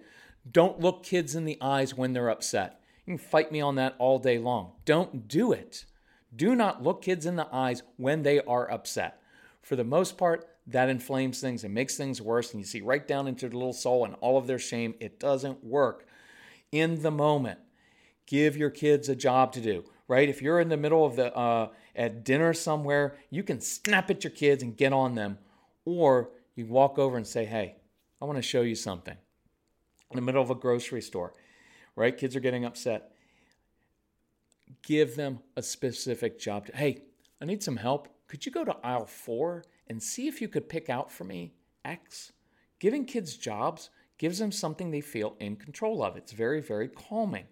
Don't 0.50 0.80
look 0.80 1.04
kids 1.04 1.34
in 1.34 1.46
the 1.46 1.58
eyes 1.60 1.96
when 1.96 2.14
they're 2.14 2.30
upset. 2.30 2.80
You 3.06 3.18
can 3.18 3.18
fight 3.18 3.52
me 3.52 3.62
on 3.62 3.76
that 3.76 3.96
all 4.00 4.20
day 4.20 4.38
long. 4.38 4.74
Don't 4.86 5.28
do 5.28 5.52
it. 5.52 5.86
Do 6.36 6.56
not 6.56 6.84
look 6.84 7.02
kids 7.02 7.26
in 7.26 7.36
the 7.36 7.48
eyes 7.52 7.84
when 7.98 8.24
they 8.24 8.42
are 8.42 8.70
upset. 8.70 9.22
For 9.62 9.76
the 9.76 9.84
most 9.84 10.18
part, 10.18 10.48
that 10.68 10.90
inflames 10.90 11.40
things 11.40 11.64
and 11.64 11.74
makes 11.74 11.96
things 11.96 12.22
worse, 12.22 12.52
and 12.52 12.60
you 12.60 12.66
see 12.66 12.82
right 12.82 13.08
down 13.08 13.28
into 13.28 13.48
the 13.48 13.56
little 13.56 13.74
soul 13.74 14.06
and 14.06 14.16
all 14.22 14.38
of 14.38 14.48
their 14.48 14.60
shame. 14.60 14.96
It 15.00 15.20
doesn't 15.20 15.64
work. 15.64 16.08
In 16.72 17.04
the 17.04 17.12
moment, 17.12 17.60
give 18.26 18.58
your 18.58 18.72
kids 18.72 19.08
a 19.08 19.16
job 19.16 19.54
to 19.54 19.62
do 19.62 19.86
right? 20.08 20.30
If 20.30 20.42
you're 20.42 20.60
in 20.60 20.70
the 20.70 20.78
middle 20.78 21.06
of 21.06 21.16
the 21.16 21.36
uh, 21.36 21.70
at 21.96 22.24
dinner 22.24 22.54
somewhere, 22.54 23.16
you 23.30 23.44
can 23.44 23.62
snap 23.62 24.10
at 24.10 24.24
your 24.24 24.32
kids 24.32 24.64
and 24.64 24.76
get 24.76 24.94
on 24.94 25.16
them, 25.16 25.38
or 25.84 26.30
you 26.56 26.66
walk 26.66 27.00
over 27.00 27.18
and 27.18 27.28
say, 27.28 27.46
"Hey, 27.46 27.78
I 28.22 28.26
want 28.26 28.38
to 28.38 28.42
show 28.42 28.62
you 28.62 28.76
something." 28.76 29.18
In 30.12 30.16
the 30.16 30.22
middle 30.22 30.42
of 30.42 30.50
a 30.50 30.56
grocery 30.56 31.02
store, 31.02 31.34
right? 31.96 32.18
Kids 32.18 32.36
are 32.36 32.42
getting 32.42 32.66
upset. 32.66 33.12
Give 34.84 35.16
them 35.16 35.40
a 35.56 35.62
specific 35.62 36.40
job. 36.40 36.68
To, 36.68 36.76
hey, 36.76 37.04
I 37.42 37.46
need 37.46 37.64
some 37.64 37.78
help. 37.78 38.08
Could 38.28 38.46
you 38.46 38.52
go 38.52 38.66
to 38.66 38.78
aisle 38.84 39.06
four 39.06 39.64
and 39.88 40.02
see 40.02 40.28
if 40.28 40.42
you 40.42 40.48
could 40.48 40.70
pick 40.70 40.90
out 40.90 41.12
for 41.12 41.24
me 41.24 41.54
X? 41.84 42.32
Giving 42.80 43.06
kids 43.06 43.38
jobs 43.38 43.90
gives 44.18 44.40
them 44.40 44.52
something 44.52 44.92
they 44.92 45.02
feel 45.02 45.36
in 45.40 45.56
control 45.56 46.04
of. 46.04 46.16
It's 46.16 46.32
very, 46.32 46.62
very 46.62 46.88
calming, 46.88 47.46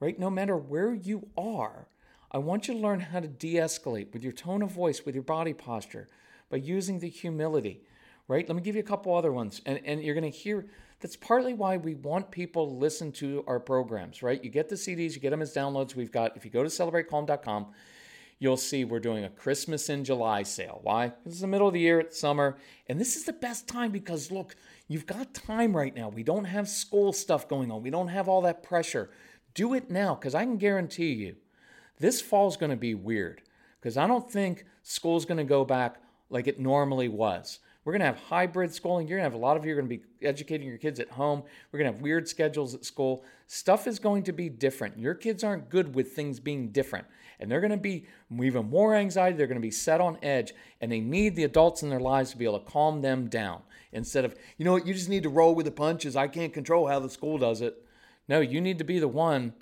right? 0.00 0.18
No 0.18 0.30
matter 0.30 0.56
where 0.56 0.94
you 0.94 1.28
are, 1.36 1.88
I 2.30 2.38
want 2.38 2.68
you 2.68 2.74
to 2.74 2.80
learn 2.80 3.00
how 3.00 3.20
to 3.20 3.28
de 3.28 3.54
escalate 3.54 4.12
with 4.12 4.22
your 4.22 4.32
tone 4.32 4.62
of 4.62 4.70
voice, 4.70 5.04
with 5.06 5.14
your 5.14 5.24
body 5.24 5.54
posture, 5.54 6.08
by 6.50 6.58
using 6.58 6.98
the 6.98 7.08
humility, 7.08 7.82
right? 8.26 8.46
Let 8.46 8.56
me 8.56 8.62
give 8.62 8.74
you 8.74 8.80
a 8.80 8.84
couple 8.84 9.14
other 9.14 9.32
ones. 9.32 9.62
And, 9.64 9.80
and 9.84 10.02
you're 10.02 10.14
going 10.14 10.30
to 10.30 10.36
hear 10.36 10.66
that's 11.00 11.16
partly 11.16 11.54
why 11.54 11.76
we 11.76 11.94
want 11.94 12.30
people 12.30 12.66
to 12.66 12.72
listen 12.72 13.12
to 13.12 13.44
our 13.46 13.60
programs, 13.60 14.22
right? 14.22 14.42
You 14.42 14.50
get 14.50 14.68
the 14.68 14.74
CDs, 14.74 15.14
you 15.14 15.20
get 15.20 15.30
them 15.30 15.42
as 15.42 15.54
downloads. 15.54 15.94
We've 15.94 16.10
got, 16.10 16.36
if 16.36 16.44
you 16.44 16.50
go 16.50 16.62
to 16.62 16.68
celebratecalm.com, 16.68 17.66
you'll 18.40 18.56
see 18.56 18.84
we're 18.84 19.00
doing 19.00 19.24
a 19.24 19.30
Christmas 19.30 19.88
in 19.88 20.04
July 20.04 20.42
sale. 20.42 20.80
Why? 20.82 21.08
Because 21.08 21.34
it's 21.34 21.40
the 21.40 21.46
middle 21.46 21.68
of 21.68 21.74
the 21.74 21.80
year, 21.80 22.00
it's 22.00 22.18
summer, 22.18 22.56
and 22.88 23.00
this 23.00 23.16
is 23.16 23.24
the 23.24 23.32
best 23.32 23.68
time 23.68 23.92
because 23.92 24.30
look, 24.30 24.56
you've 24.88 25.06
got 25.06 25.34
time 25.34 25.76
right 25.76 25.94
now. 25.94 26.08
We 26.08 26.22
don't 26.22 26.44
have 26.44 26.68
school 26.68 27.12
stuff 27.12 27.48
going 27.48 27.70
on, 27.70 27.82
we 27.82 27.90
don't 27.90 28.08
have 28.08 28.28
all 28.28 28.42
that 28.42 28.62
pressure. 28.62 29.10
Do 29.54 29.74
it 29.74 29.90
now 29.90 30.14
because 30.14 30.34
I 30.34 30.44
can 30.44 30.56
guarantee 30.56 31.12
you 31.12 31.36
this 31.98 32.20
fall 32.20 32.48
is 32.48 32.56
going 32.56 32.70
to 32.70 32.76
be 32.76 32.94
weird 32.94 33.42
because 33.80 33.96
I 33.96 34.06
don't 34.06 34.30
think 34.30 34.64
school's 34.82 35.24
going 35.24 35.38
to 35.38 35.44
go 35.44 35.64
back 35.64 36.00
like 36.30 36.46
it 36.46 36.60
normally 36.60 37.08
was. 37.08 37.58
We're 37.84 37.92
going 37.92 38.00
to 38.00 38.06
have 38.06 38.18
hybrid 38.18 38.74
schooling. 38.74 39.08
You're 39.08 39.18
going 39.18 39.30
to 39.30 39.32
have 39.32 39.40
a 39.40 39.44
lot 39.44 39.56
of 39.56 39.64
you 39.64 39.72
are 39.72 39.76
going 39.76 39.88
to 39.88 39.96
be 39.96 40.26
educating 40.26 40.68
your 40.68 40.78
kids 40.78 41.00
at 41.00 41.10
home. 41.10 41.42
We're 41.72 41.78
going 41.78 41.90
to 41.90 41.96
have 41.96 42.02
weird 42.02 42.28
schedules 42.28 42.74
at 42.74 42.84
school. 42.84 43.24
Stuff 43.46 43.86
is 43.86 43.98
going 43.98 44.24
to 44.24 44.32
be 44.32 44.48
different. 44.48 44.98
Your 44.98 45.14
kids 45.14 45.42
aren't 45.42 45.70
good 45.70 45.94
with 45.94 46.12
things 46.12 46.38
being 46.40 46.68
different. 46.68 47.06
And 47.40 47.50
they're 47.50 47.60
going 47.60 47.70
to 47.70 47.76
be 47.76 48.06
even 48.42 48.68
more 48.68 48.94
anxiety. 48.94 49.36
They're 49.36 49.46
going 49.46 49.56
to 49.56 49.62
be 49.62 49.70
set 49.70 50.00
on 50.00 50.18
edge. 50.22 50.52
And 50.80 50.90
they 50.90 51.00
need 51.00 51.36
the 51.36 51.44
adults 51.44 51.82
in 51.82 51.88
their 51.88 52.00
lives 52.00 52.32
to 52.32 52.36
be 52.36 52.44
able 52.44 52.58
to 52.58 52.70
calm 52.70 53.00
them 53.00 53.28
down 53.28 53.62
instead 53.92 54.24
of, 54.24 54.34
you 54.58 54.64
know 54.64 54.72
what, 54.72 54.86
you 54.86 54.92
just 54.92 55.08
need 55.08 55.22
to 55.22 55.28
roll 55.28 55.54
with 55.54 55.64
the 55.64 55.72
punches. 55.72 56.16
I 56.16 56.28
can't 56.28 56.52
control 56.52 56.88
how 56.88 56.98
the 56.98 57.08
school 57.08 57.38
does 57.38 57.60
it. 57.60 57.82
No, 58.28 58.40
you 58.40 58.60
need 58.60 58.78
to 58.78 58.84
be 58.84 58.98
the 58.98 59.08
one 59.08 59.54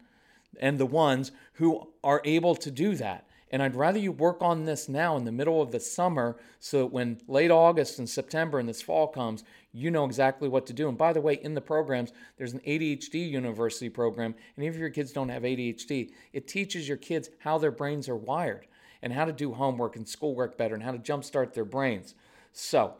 and 0.59 0.79
the 0.79 0.87
ones 0.87 1.33
who 1.55 1.89
are 2.03 2.23
able 2.25 2.57
to 2.57 2.71
do 2.71 2.95
that. 2.97 3.26
And 3.51 3.63
I'd 3.63 3.77
rather 3.77 3.99
you 3.99 4.11
work 4.11 4.43
on 4.43 4.65
this 4.65 4.89
now 4.89 5.17
in 5.17 5.25
the 5.25 5.33
middle 5.33 5.63
of 5.63 5.71
the 5.71 5.79
summer 5.79 6.37
so 6.59 6.79
that 6.79 6.87
when 6.87 7.21
late 7.29 7.51
August 7.51 7.99
and 7.99 8.09
September 8.09 8.59
and 8.59 8.69
this 8.69 8.83
fall 8.83 9.07
comes, 9.07 9.45
you 9.73 9.91
know 9.91 10.05
exactly 10.05 10.49
what 10.49 10.67
to 10.67 10.73
do. 10.73 10.89
And 10.89 10.99
by 10.99 11.13
the 11.13 11.21
way, 11.21 11.35
in 11.35 11.55
the 11.55 11.61
programs, 11.61 12.13
there's 12.37 12.55
an 12.55 12.61
ADHD 12.67 13.31
university 13.31 13.89
program. 13.89 14.35
And 14.57 14.65
even 14.65 14.75
if 14.75 14.81
your 14.81 14.91
kids 14.91 15.13
don't 15.13 15.29
have 15.29 15.43
ADHD, 15.43 16.11
it 16.33 16.49
teaches 16.49 16.89
your 16.89 16.97
kids 16.97 17.31
how 17.39 17.59
their 17.59 17.71
brains 17.71 18.09
are 18.09 18.17
wired 18.17 18.67
and 19.01 19.13
how 19.13 19.25
to 19.25 19.33
do 19.33 19.53
homework 19.53 19.95
and 19.95 20.09
schoolwork 20.09 20.59
better 20.59 20.75
and 20.75 20.83
how 20.83 20.93
to 20.93 20.99
jumpstart 20.99 21.55
their 21.55 21.65
brains. 21.65 22.15
So 22.53 22.95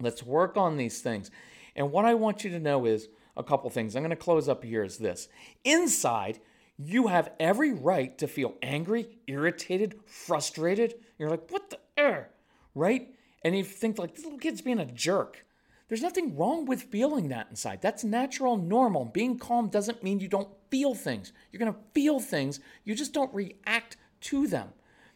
let's 0.00 0.22
work 0.24 0.56
on 0.56 0.76
these 0.76 1.00
things. 1.00 1.30
And 1.76 1.92
what 1.92 2.04
I 2.04 2.14
want 2.14 2.42
you 2.42 2.50
to 2.50 2.58
know 2.58 2.86
is 2.86 3.08
a 3.36 3.44
couple 3.44 3.70
things. 3.70 3.94
I'm 3.94 4.02
going 4.02 4.10
to 4.10 4.16
close 4.16 4.48
up 4.48 4.64
here 4.64 4.82
is 4.82 4.98
this. 4.98 5.28
Inside, 5.64 6.40
you 6.78 7.06
have 7.06 7.32
every 7.38 7.72
right 7.72 8.16
to 8.18 8.26
feel 8.26 8.54
angry, 8.62 9.18
irritated, 9.26 10.00
frustrated. 10.06 10.94
You're 11.18 11.30
like, 11.30 11.50
what 11.50 11.70
the 11.70 11.78
air? 11.96 12.30
Right? 12.74 13.14
And 13.44 13.56
you 13.56 13.64
think 13.64 13.98
like 13.98 14.14
this 14.14 14.24
little 14.24 14.38
kid's 14.38 14.62
being 14.62 14.80
a 14.80 14.86
jerk. 14.86 15.44
There's 15.88 16.02
nothing 16.02 16.36
wrong 16.36 16.64
with 16.64 16.84
feeling 16.84 17.28
that 17.28 17.48
inside. 17.50 17.82
That's 17.82 18.04
natural, 18.04 18.56
normal. 18.56 19.04
Being 19.04 19.38
calm 19.38 19.68
doesn't 19.68 20.02
mean 20.02 20.18
you 20.18 20.28
don't 20.28 20.48
feel 20.70 20.94
things. 20.94 21.32
You're 21.52 21.70
to 21.72 21.78
feel 21.92 22.20
things, 22.20 22.60
you 22.84 22.94
just 22.94 23.12
don't 23.12 23.32
react 23.34 23.96
to 24.22 24.46
them. 24.46 24.70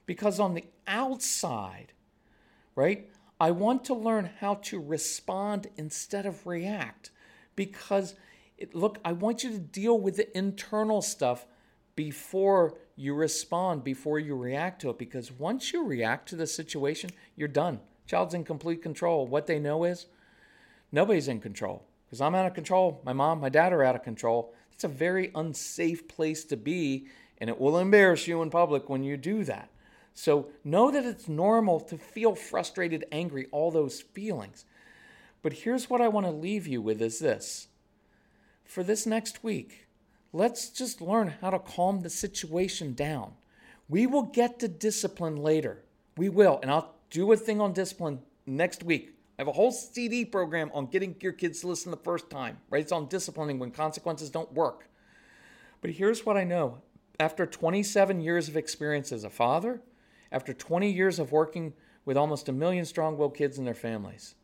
Because 0.07 0.39
on 0.39 0.55
the 0.55 0.65
outside, 0.87 1.93
right, 2.75 3.11
I 3.41 3.51
want 3.51 3.85
to 3.87 3.95
learn 3.95 4.31
how 4.41 4.55
to 4.55 4.81
respond 4.81 5.69
instead 5.77 6.27
of 6.27 6.47
react. 6.47 7.11
Because 7.57 8.15
it, 8.59 8.75
look, 8.75 8.99
I 9.05 9.13
want 9.13 9.45
you 9.45 9.51
to 9.51 9.59
deal 9.59 9.99
with 9.99 10.17
the 10.17 10.37
internal 10.37 11.01
stuff 11.01 11.47
before 11.95 12.77
you 12.97 13.15
respond, 13.15 13.85
before 13.85 14.19
you 14.19 14.37
react 14.37 14.81
to 14.83 14.91
it. 14.91 14.99
Because 14.99 15.33
once 15.33 15.73
you 15.73 15.85
react 15.85 16.29
to 16.29 16.37
the 16.37 16.47
situation, 16.47 17.11
you're 17.37 17.49
done. 17.49 17.81
Child's 18.07 18.35
in 18.35 18.45
complete 18.45 18.83
control. 18.83 19.27
What 19.27 19.47
they 19.47 19.59
know 19.59 19.85
is 19.85 20.07
nobody's 20.91 21.29
in 21.29 21.41
control. 21.41 21.85
Because 22.07 22.21
I'm 22.21 22.35
out 22.35 22.47
of 22.47 22.55
control. 22.55 23.01
My 23.05 23.13
mom, 23.13 23.41
my 23.41 23.49
dad 23.49 23.73
are 23.73 23.85
out 23.85 23.95
of 23.95 24.03
control. 24.03 24.55
It's 24.73 24.85
a 24.85 24.89
very 24.89 25.31
unsafe 25.35 26.09
place 26.09 26.45
to 26.45 26.57
be, 26.57 27.07
and 27.39 27.51
it 27.51 27.61
will 27.61 27.79
embarrass 27.79 28.27
you 28.27 28.43
in 28.43 28.51
public 28.51 28.89
when 28.89 29.03
you 29.03 29.17
do 29.17 29.45
that. 29.45 29.71
So 30.15 30.49
know 30.65 30.91
that 30.91 31.05
it's 31.05 31.29
normal 31.29 31.81
to 31.81 31.99
feel 31.99 32.35
frustrated, 32.35 33.05
angry, 33.13 33.47
all 33.53 33.71
those 33.71 34.01
feelings. 34.01 34.65
But 35.43 35.53
here's 35.53 35.89
what 35.89 36.01
I 36.01 36.09
want 36.09 36.27
to 36.27 36.33
leave 36.33 36.67
you 36.67 36.83
with 36.83 37.01
is 37.03 37.19
this 37.19 37.69
for 38.69 38.83
this 38.83 39.07
next 39.07 39.43
week, 39.43 39.89
let's 40.33 40.69
just 40.69 41.01
learn 41.01 41.35
how 41.41 41.49
to 41.49 41.59
calm 41.59 42.03
the 42.03 42.11
situation 42.11 42.93
down. 42.93 43.33
We 43.89 44.07
will 44.07 44.25
get 44.25 44.59
to 44.61 44.69
discipline 44.69 45.37
later. 45.37 45.83
We 46.19 46.29
will. 46.29 46.61
And 46.61 46.71
I'll 46.71 46.95
do 47.11 47.33
a 47.33 47.37
thing 47.37 47.63
on 47.63 47.73
discipline 47.73 48.21
next 48.47 48.83
week. 48.83 49.15
I 49.39 49.43
have 49.43 49.49
a 49.49 49.53
whole 49.53 49.73
CD 49.73 50.27
program 50.27 50.71
on 50.75 50.87
getting 50.87 51.17
your 51.21 51.33
kids 51.33 51.63
to 51.63 51.69
listen 51.69 51.91
the 51.91 51.97
first 51.97 52.29
time, 52.29 52.59
right? 52.69 52.83
It's 52.83 52.93
on 52.93 53.09
disciplining 53.09 53.59
when 53.59 53.71
consequences 53.71 54.29
don't 54.29 54.53
work. 54.53 54.91
But 55.81 55.93
here's 55.93 56.27
what 56.27 56.37
I 56.37 56.45
know 56.45 56.83
after 57.19 57.47
27 57.47 58.21
years 58.21 58.49
of 58.49 58.57
experience 58.57 59.13
as 59.13 59.25
a 59.25 59.31
father, 59.31 59.81
after 60.31 60.53
20 60.53 60.91
years 60.91 61.19
of 61.19 61.33
working 61.33 61.73
with 62.05 62.19
almost 62.19 62.51
a 62.51 62.53
million 62.53 62.85
strong 62.85 63.17
willed 63.17 63.35
kids 63.35 63.57
and 63.57 63.67
their 63.67 63.75
families, 63.75 64.35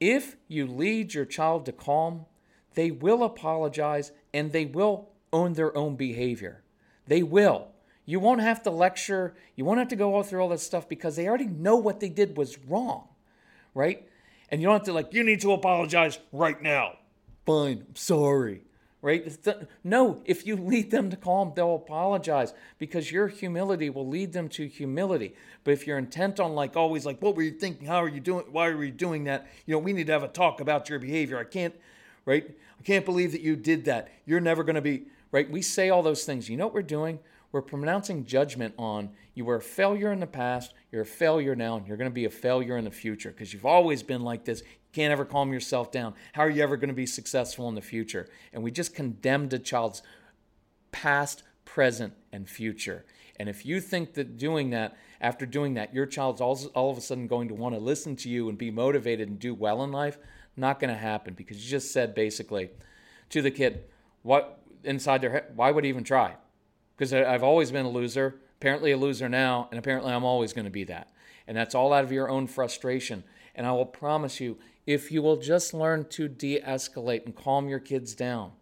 if 0.00 0.36
you 0.48 0.66
lead 0.66 1.12
your 1.12 1.26
child 1.26 1.66
to 1.66 1.72
calm, 1.72 2.24
they 2.74 2.90
will 2.90 3.22
apologize 3.22 4.12
and 4.32 4.52
they 4.52 4.66
will 4.66 5.10
own 5.32 5.54
their 5.54 5.76
own 5.76 5.96
behavior. 5.96 6.62
They 7.06 7.22
will. 7.22 7.68
You 8.06 8.20
won't 8.20 8.40
have 8.40 8.62
to 8.64 8.70
lecture, 8.70 9.34
you 9.56 9.64
won't 9.64 9.78
have 9.78 9.88
to 9.88 9.96
go 9.96 10.14
all 10.14 10.22
through 10.22 10.42
all 10.42 10.48
this 10.50 10.62
stuff 10.62 10.88
because 10.88 11.16
they 11.16 11.26
already 11.26 11.46
know 11.46 11.76
what 11.76 12.00
they 12.00 12.10
did 12.10 12.36
was 12.36 12.58
wrong, 12.58 13.08
right? 13.74 14.06
And 14.50 14.60
you 14.60 14.66
don't 14.68 14.74
have 14.74 14.84
to, 14.84 14.92
like, 14.92 15.14
you 15.14 15.24
need 15.24 15.40
to 15.40 15.52
apologize 15.52 16.18
right 16.30 16.60
now. 16.60 16.98
Fine, 17.46 17.84
I'm 17.88 17.96
sorry, 17.96 18.62
right? 19.00 19.36
No, 19.82 20.20
if 20.26 20.46
you 20.46 20.56
lead 20.56 20.90
them 20.90 21.08
to 21.10 21.16
calm, 21.16 21.52
they'll 21.56 21.76
apologize 21.76 22.52
because 22.78 23.10
your 23.10 23.28
humility 23.28 23.88
will 23.88 24.06
lead 24.06 24.34
them 24.34 24.50
to 24.50 24.66
humility. 24.66 25.34
But 25.64 25.72
if 25.72 25.86
you're 25.86 25.98
intent 25.98 26.38
on, 26.40 26.54
like, 26.54 26.76
always, 26.76 27.06
like, 27.06 27.22
what 27.22 27.36
were 27.36 27.42
you 27.42 27.52
thinking? 27.52 27.86
How 27.86 28.02
are 28.02 28.08
you 28.08 28.20
doing? 28.20 28.44
Why 28.52 28.68
are 28.68 28.84
you 28.84 28.92
doing 28.92 29.24
that? 29.24 29.46
You 29.64 29.72
know, 29.72 29.78
we 29.78 29.94
need 29.94 30.08
to 30.08 30.12
have 30.12 30.22
a 30.22 30.28
talk 30.28 30.60
about 30.60 30.90
your 30.90 30.98
behavior. 30.98 31.38
I 31.38 31.44
can't 31.44 31.74
right? 32.24 32.56
I 32.78 32.82
can't 32.82 33.04
believe 33.04 33.32
that 33.32 33.40
you 33.40 33.56
did 33.56 33.84
that. 33.86 34.08
You're 34.26 34.40
never 34.40 34.64
going 34.64 34.74
to 34.76 34.82
be, 34.82 35.04
right? 35.32 35.50
We 35.50 35.62
say 35.62 35.90
all 35.90 36.02
those 36.02 36.24
things. 36.24 36.48
You 36.48 36.56
know 36.56 36.66
what 36.66 36.74
we're 36.74 36.82
doing? 36.82 37.18
We're 37.52 37.62
pronouncing 37.62 38.24
judgment 38.24 38.74
on 38.78 39.10
you 39.34 39.44
were 39.44 39.56
a 39.56 39.60
failure 39.60 40.12
in 40.12 40.20
the 40.20 40.26
past, 40.26 40.74
you're 40.90 41.02
a 41.02 41.06
failure 41.06 41.54
now, 41.54 41.76
and 41.76 41.86
you're 41.86 41.96
going 41.96 42.10
to 42.10 42.14
be 42.14 42.24
a 42.24 42.30
failure 42.30 42.76
in 42.76 42.84
the 42.84 42.90
future 42.90 43.30
because 43.30 43.52
you've 43.52 43.66
always 43.66 44.02
been 44.02 44.22
like 44.22 44.44
this. 44.44 44.60
You 44.60 44.92
can't 44.92 45.12
ever 45.12 45.24
calm 45.24 45.52
yourself 45.52 45.90
down. 45.90 46.14
How 46.32 46.42
are 46.42 46.50
you 46.50 46.62
ever 46.62 46.76
going 46.76 46.88
to 46.88 46.94
be 46.94 47.06
successful 47.06 47.68
in 47.68 47.74
the 47.74 47.80
future? 47.80 48.28
And 48.52 48.62
we 48.62 48.70
just 48.70 48.94
condemned 48.94 49.52
a 49.52 49.58
child's 49.58 50.02
past, 50.92 51.42
present, 51.64 52.14
and 52.32 52.48
future. 52.48 53.04
And 53.36 53.48
if 53.48 53.66
you 53.66 53.80
think 53.80 54.14
that 54.14 54.36
doing 54.38 54.70
that, 54.70 54.96
after 55.20 55.46
doing 55.46 55.74
that, 55.74 55.92
your 55.92 56.06
child's 56.06 56.40
all, 56.40 56.58
all 56.74 56.90
of 56.90 56.98
a 56.98 57.00
sudden 57.00 57.26
going 57.26 57.48
to 57.48 57.54
want 57.54 57.74
to 57.74 57.80
listen 57.80 58.14
to 58.16 58.28
you 58.28 58.48
and 58.48 58.56
be 58.56 58.70
motivated 58.70 59.28
and 59.28 59.38
do 59.38 59.54
well 59.54 59.82
in 59.82 59.90
life, 59.90 60.18
not 60.56 60.80
going 60.80 60.92
to 60.92 60.98
happen 60.98 61.34
because 61.34 61.62
you 61.64 61.70
just 61.70 61.92
said 61.92 62.14
basically 62.14 62.70
to 63.30 63.42
the 63.42 63.50
kid, 63.50 63.84
what 64.22 64.60
inside 64.84 65.20
their 65.20 65.30
head, 65.30 65.44
why 65.54 65.70
would 65.70 65.84
he 65.84 65.90
even 65.90 66.04
try? 66.04 66.36
Because 66.96 67.12
I've 67.12 67.42
always 67.42 67.72
been 67.72 67.86
a 67.86 67.90
loser, 67.90 68.40
apparently 68.60 68.92
a 68.92 68.96
loser 68.96 69.28
now, 69.28 69.68
and 69.70 69.78
apparently 69.78 70.12
I'm 70.12 70.24
always 70.24 70.52
going 70.52 70.66
to 70.66 70.70
be 70.70 70.84
that. 70.84 71.10
And 71.46 71.56
that's 71.56 71.74
all 71.74 71.92
out 71.92 72.04
of 72.04 72.12
your 72.12 72.28
own 72.28 72.46
frustration. 72.46 73.24
And 73.54 73.66
I 73.66 73.72
will 73.72 73.86
promise 73.86 74.40
you, 74.40 74.58
if 74.86 75.10
you 75.10 75.22
will 75.22 75.36
just 75.36 75.74
learn 75.74 76.06
to 76.10 76.28
de 76.28 76.60
escalate 76.60 77.24
and 77.24 77.34
calm 77.34 77.68
your 77.68 77.80
kids 77.80 78.14
down, 78.14 78.52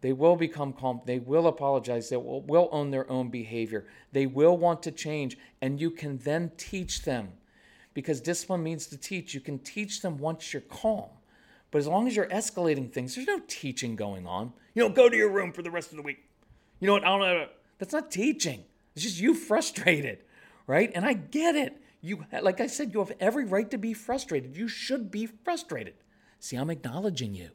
they 0.00 0.12
will 0.12 0.36
become 0.36 0.72
calm. 0.72 1.02
They 1.04 1.18
will 1.18 1.46
apologize. 1.46 2.08
They 2.08 2.16
will, 2.16 2.42
will 2.42 2.68
own 2.72 2.90
their 2.90 3.10
own 3.10 3.28
behavior. 3.28 3.86
They 4.12 4.26
will 4.26 4.56
want 4.56 4.82
to 4.84 4.90
change. 4.90 5.36
And 5.60 5.80
you 5.80 5.90
can 5.90 6.18
then 6.18 6.52
teach 6.56 7.02
them 7.02 7.32
because 7.94 8.20
discipline 8.20 8.62
means 8.62 8.86
to 8.88 8.96
teach. 8.96 9.34
You 9.34 9.40
can 9.40 9.58
teach 9.58 10.02
them 10.02 10.18
once 10.18 10.52
you're 10.52 10.62
calm. 10.62 11.08
But 11.70 11.78
as 11.78 11.86
long 11.86 12.08
as 12.08 12.16
you're 12.16 12.26
escalating 12.26 12.92
things, 12.92 13.14
there's 13.14 13.26
no 13.26 13.40
teaching 13.46 13.96
going 13.96 14.26
on. 14.26 14.52
You 14.74 14.82
know, 14.82 14.88
go 14.88 15.08
to 15.08 15.16
your 15.16 15.30
room 15.30 15.52
for 15.52 15.62
the 15.62 15.70
rest 15.70 15.90
of 15.90 15.96
the 15.96 16.02
week. 16.02 16.24
You 16.80 16.86
know 16.86 16.94
what? 16.94 17.04
I 17.04 17.08
don't 17.08 17.20
know. 17.20 17.46
That's 17.78 17.92
not 17.92 18.10
teaching. 18.10 18.64
It's 18.94 19.04
just 19.04 19.20
you 19.20 19.34
frustrated, 19.34 20.24
right? 20.66 20.90
And 20.94 21.04
I 21.04 21.12
get 21.12 21.54
it. 21.54 21.80
You, 22.02 22.24
like 22.42 22.60
I 22.60 22.66
said, 22.66 22.92
you 22.92 23.00
have 23.00 23.12
every 23.20 23.44
right 23.44 23.70
to 23.70 23.78
be 23.78 23.92
frustrated. 23.92 24.56
You 24.56 24.68
should 24.68 25.10
be 25.10 25.26
frustrated. 25.26 25.94
See, 26.38 26.56
I'm 26.56 26.70
acknowledging 26.70 27.34
you, 27.34 27.50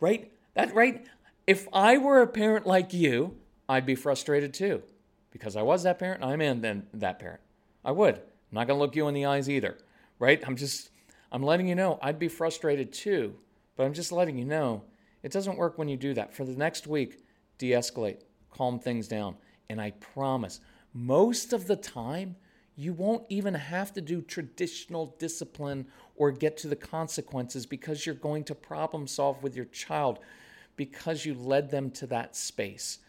right? 0.00 0.30
That 0.54 0.74
right. 0.74 1.06
If 1.46 1.66
I 1.72 1.98
were 1.98 2.20
a 2.20 2.26
parent 2.26 2.66
like 2.66 2.92
you, 2.92 3.36
I'd 3.68 3.86
be 3.86 3.94
frustrated 3.94 4.52
too, 4.52 4.82
because 5.30 5.56
I 5.56 5.62
was 5.62 5.82
that 5.84 5.98
parent. 5.98 6.22
I'm 6.22 6.40
in 6.40 6.60
then 6.60 6.86
that 6.92 7.18
parent. 7.18 7.40
I 7.84 7.92
would. 7.92 8.20
I'm 8.54 8.60
not 8.60 8.68
going 8.68 8.78
to 8.78 8.84
look 8.84 8.94
you 8.94 9.08
in 9.08 9.14
the 9.14 9.24
eyes 9.24 9.50
either, 9.50 9.76
right? 10.20 10.40
I'm 10.46 10.54
just, 10.54 10.90
I'm 11.32 11.42
letting 11.42 11.66
you 11.66 11.74
know 11.74 11.98
I'd 12.00 12.20
be 12.20 12.28
frustrated 12.28 12.92
too, 12.92 13.34
but 13.74 13.82
I'm 13.82 13.92
just 13.92 14.12
letting 14.12 14.38
you 14.38 14.44
know 14.44 14.84
it 15.24 15.32
doesn't 15.32 15.58
work 15.58 15.76
when 15.76 15.88
you 15.88 15.96
do 15.96 16.14
that. 16.14 16.32
For 16.32 16.44
the 16.44 16.54
next 16.54 16.86
week, 16.86 17.24
de 17.58 17.72
escalate, 17.72 18.20
calm 18.52 18.78
things 18.78 19.08
down. 19.08 19.34
And 19.68 19.80
I 19.80 19.90
promise, 19.90 20.60
most 20.92 21.52
of 21.52 21.66
the 21.66 21.74
time, 21.74 22.36
you 22.76 22.92
won't 22.92 23.24
even 23.28 23.54
have 23.54 23.92
to 23.94 24.00
do 24.00 24.22
traditional 24.22 25.16
discipline 25.18 25.88
or 26.14 26.30
get 26.30 26.56
to 26.58 26.68
the 26.68 26.76
consequences 26.76 27.66
because 27.66 28.06
you're 28.06 28.14
going 28.14 28.44
to 28.44 28.54
problem 28.54 29.08
solve 29.08 29.42
with 29.42 29.56
your 29.56 29.64
child 29.64 30.20
because 30.76 31.26
you 31.26 31.34
led 31.34 31.70
them 31.70 31.90
to 31.90 32.06
that 32.06 32.36
space. 32.36 33.00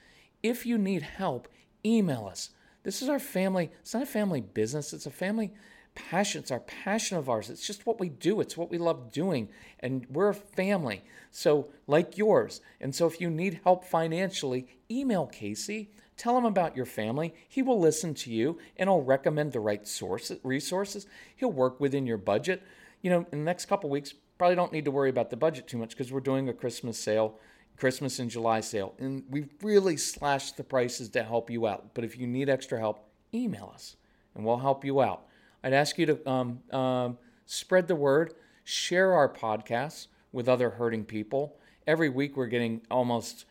If 0.41 0.65
you 0.65 0.79
need 0.79 1.03
help, 1.03 1.47
email 1.85 2.25
us 2.25 2.49
this 2.85 3.01
is 3.01 3.09
our 3.09 3.19
family. 3.19 3.71
It's 3.81 3.93
not 3.93 4.03
a 4.03 4.07
family 4.07 4.41
business, 4.41 4.93
it's 4.93 5.07
a 5.07 5.11
family 5.11 5.51
passion. 5.95 6.41
It's 6.41 6.51
our 6.51 6.59
passion 6.59 7.17
of 7.17 7.29
ours. 7.29 7.49
It's 7.49 7.65
just 7.65 7.85
what 7.85 7.99
we 7.99 8.09
do, 8.09 8.39
it's 8.39 8.55
what 8.55 8.69
we 8.69 8.77
love 8.77 9.11
doing. 9.11 9.49
And 9.79 10.05
we're 10.09 10.29
a 10.29 10.35
family. 10.35 11.03
So, 11.31 11.69
like 11.87 12.17
yours. 12.17 12.61
And 12.79 12.93
so, 12.93 13.07
if 13.07 13.19
you 13.19 13.29
need 13.29 13.61
help 13.63 13.83
financially, 13.83 14.67
email 14.89 15.25
Casey. 15.25 15.89
Tell 16.15 16.37
him 16.37 16.45
about 16.45 16.77
your 16.77 16.85
family. 16.85 17.33
He 17.49 17.61
will 17.61 17.79
listen 17.79 18.13
to 18.13 18.31
you 18.31 18.57
and 18.77 18.89
he'll 18.89 19.01
recommend 19.01 19.51
the 19.51 19.59
right 19.59 19.85
sources, 19.85 20.39
resources. 20.43 21.07
He'll 21.35 21.51
work 21.51 21.79
within 21.79 22.05
your 22.05 22.17
budget. 22.17 22.63
You 23.01 23.09
know, 23.09 23.25
in 23.33 23.39
the 23.39 23.45
next 23.45 23.65
couple 23.65 23.89
weeks, 23.89 24.13
probably 24.37 24.55
don't 24.55 24.71
need 24.71 24.85
to 24.85 24.91
worry 24.91 25.09
about 25.09 25.29
the 25.29 25.35
budget 25.35 25.67
too 25.67 25.77
much 25.77 25.89
because 25.89 26.11
we're 26.13 26.21
doing 26.21 26.47
a 26.47 26.53
Christmas 26.53 26.97
sale 26.97 27.37
Christmas 27.77 28.19
and 28.19 28.29
July 28.29 28.61
sale. 28.61 28.93
And 28.99 29.23
we've 29.29 29.49
really 29.61 29.97
slashed 29.97 30.57
the 30.57 30.63
prices 30.63 31.09
to 31.09 31.23
help 31.23 31.49
you 31.49 31.67
out. 31.67 31.93
But 31.93 32.03
if 32.03 32.17
you 32.17 32.27
need 32.27 32.49
extra 32.49 32.79
help, 32.79 33.07
email 33.33 33.71
us 33.73 33.97
and 34.33 34.45
we'll 34.45 34.57
help 34.57 34.85
you 34.85 35.01
out. 35.01 35.25
I'd 35.63 35.73
ask 35.73 35.97
you 35.97 36.05
to 36.05 36.29
um, 36.29 36.59
um, 36.71 37.17
spread 37.45 37.87
the 37.87 37.95
word, 37.95 38.33
share 38.63 39.13
our 39.13 39.27
podcasts 39.27 40.07
with 40.31 40.47
other 40.47 40.69
hurting 40.69 41.05
people. 41.05 41.57
Every 41.87 42.09
week 42.09 42.37
we're 42.37 42.47
getting 42.47 42.81
almost 42.91 43.45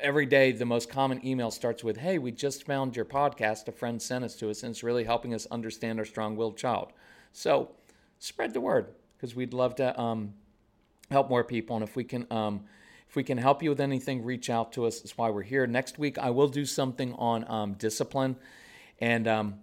every 0.00 0.26
day 0.26 0.52
the 0.52 0.64
most 0.64 0.88
common 0.90 1.24
email 1.26 1.50
starts 1.50 1.84
with, 1.84 1.98
Hey, 1.98 2.18
we 2.18 2.32
just 2.32 2.66
found 2.66 2.96
your 2.96 3.04
podcast. 3.04 3.68
A 3.68 3.72
friend 3.72 4.00
sent 4.00 4.24
us 4.24 4.34
to 4.36 4.50
us, 4.50 4.62
and 4.62 4.70
it's 4.70 4.82
really 4.82 5.04
helping 5.04 5.34
us 5.34 5.46
understand 5.50 5.98
our 5.98 6.04
strong 6.04 6.36
willed 6.36 6.56
child. 6.56 6.92
So 7.32 7.70
spread 8.18 8.54
the 8.54 8.60
word 8.60 8.88
because 9.16 9.34
we'd 9.34 9.54
love 9.54 9.74
to 9.76 9.98
um, 10.00 10.34
help 11.10 11.28
more 11.28 11.44
people. 11.44 11.76
And 11.76 11.84
if 11.84 11.96
we 11.96 12.04
can, 12.04 12.26
um, 12.30 12.64
if 13.14 13.16
we 13.16 13.22
can 13.22 13.38
help 13.38 13.62
you 13.62 13.70
with 13.70 13.80
anything, 13.80 14.24
reach 14.24 14.50
out 14.50 14.72
to 14.72 14.86
us. 14.86 14.98
That's 14.98 15.16
why 15.16 15.30
we're 15.30 15.44
here. 15.44 15.68
Next 15.68 16.00
week, 16.00 16.18
I 16.18 16.30
will 16.30 16.48
do 16.48 16.64
something 16.64 17.14
on 17.14 17.48
um, 17.48 17.74
discipline, 17.74 18.34
and 18.98 19.28
um, 19.28 19.54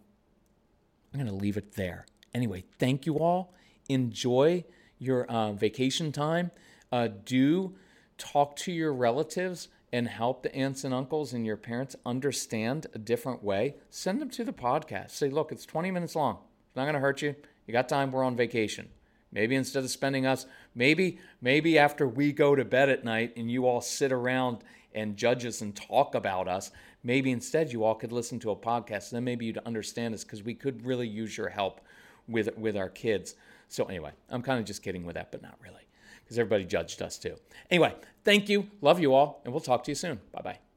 I'm 1.13 1.19
going 1.19 1.29
to 1.29 1.35
leave 1.35 1.57
it 1.57 1.73
there. 1.73 2.05
Anyway, 2.33 2.63
thank 2.79 3.05
you 3.05 3.19
all. 3.19 3.53
Enjoy 3.89 4.63
your 4.99 5.25
uh, 5.25 5.51
vacation 5.51 6.13
time. 6.13 6.51
Uh, 6.93 7.09
do 7.25 7.75
talk 8.17 8.55
to 8.55 8.71
your 8.71 8.93
relatives 8.93 9.67
and 9.91 10.07
help 10.07 10.43
the 10.43 10.55
aunts 10.55 10.85
and 10.85 10.93
uncles 10.93 11.33
and 11.33 11.45
your 11.45 11.57
parents 11.57 11.97
understand 12.05 12.87
a 12.93 12.99
different 12.99 13.43
way. 13.43 13.75
Send 13.89 14.21
them 14.21 14.29
to 14.29 14.45
the 14.45 14.53
podcast. 14.53 15.09
Say, 15.09 15.29
look, 15.29 15.51
it's 15.51 15.65
20 15.65 15.91
minutes 15.91 16.15
long. 16.15 16.37
It's 16.67 16.77
not 16.77 16.83
going 16.83 16.93
to 16.93 17.01
hurt 17.01 17.21
you. 17.21 17.35
You 17.67 17.73
got 17.73 17.89
time. 17.89 18.13
We're 18.13 18.23
on 18.23 18.37
vacation. 18.37 18.87
Maybe 19.31 19.55
instead 19.55 19.83
of 19.83 19.89
spending 19.89 20.25
us, 20.25 20.45
maybe 20.75 21.19
maybe 21.41 21.77
after 21.77 22.07
we 22.07 22.31
go 22.31 22.55
to 22.55 22.65
bed 22.65 22.89
at 22.89 23.03
night 23.03 23.33
and 23.37 23.49
you 23.49 23.65
all 23.65 23.81
sit 23.81 24.11
around 24.11 24.59
and 24.93 25.15
judge 25.15 25.45
us 25.45 25.61
and 25.61 25.75
talk 25.75 26.15
about 26.15 26.47
us, 26.47 26.71
maybe 27.03 27.31
instead 27.31 27.71
you 27.71 27.83
all 27.83 27.95
could 27.95 28.11
listen 28.11 28.39
to 28.39 28.51
a 28.51 28.55
podcast. 28.55 29.11
And 29.11 29.17
then 29.17 29.23
maybe 29.23 29.45
you'd 29.45 29.57
understand 29.59 30.13
us 30.13 30.23
because 30.23 30.43
we 30.43 30.53
could 30.53 30.85
really 30.85 31.07
use 31.07 31.37
your 31.37 31.49
help 31.49 31.81
with 32.27 32.55
with 32.57 32.75
our 32.75 32.89
kids. 32.89 33.35
So 33.69 33.85
anyway, 33.85 34.11
I'm 34.29 34.41
kind 34.41 34.59
of 34.59 34.65
just 34.65 34.83
kidding 34.83 35.05
with 35.05 35.15
that, 35.15 35.31
but 35.31 35.41
not 35.41 35.57
really 35.63 35.87
because 36.23 36.37
everybody 36.37 36.65
judged 36.65 37.01
us 37.01 37.17
too. 37.17 37.35
Anyway, 37.69 37.95
thank 38.23 38.49
you. 38.49 38.67
Love 38.81 38.99
you 38.99 39.13
all, 39.13 39.41
and 39.45 39.53
we'll 39.53 39.61
talk 39.61 39.83
to 39.85 39.91
you 39.91 39.95
soon. 39.95 40.19
Bye 40.31 40.41
bye. 40.41 40.70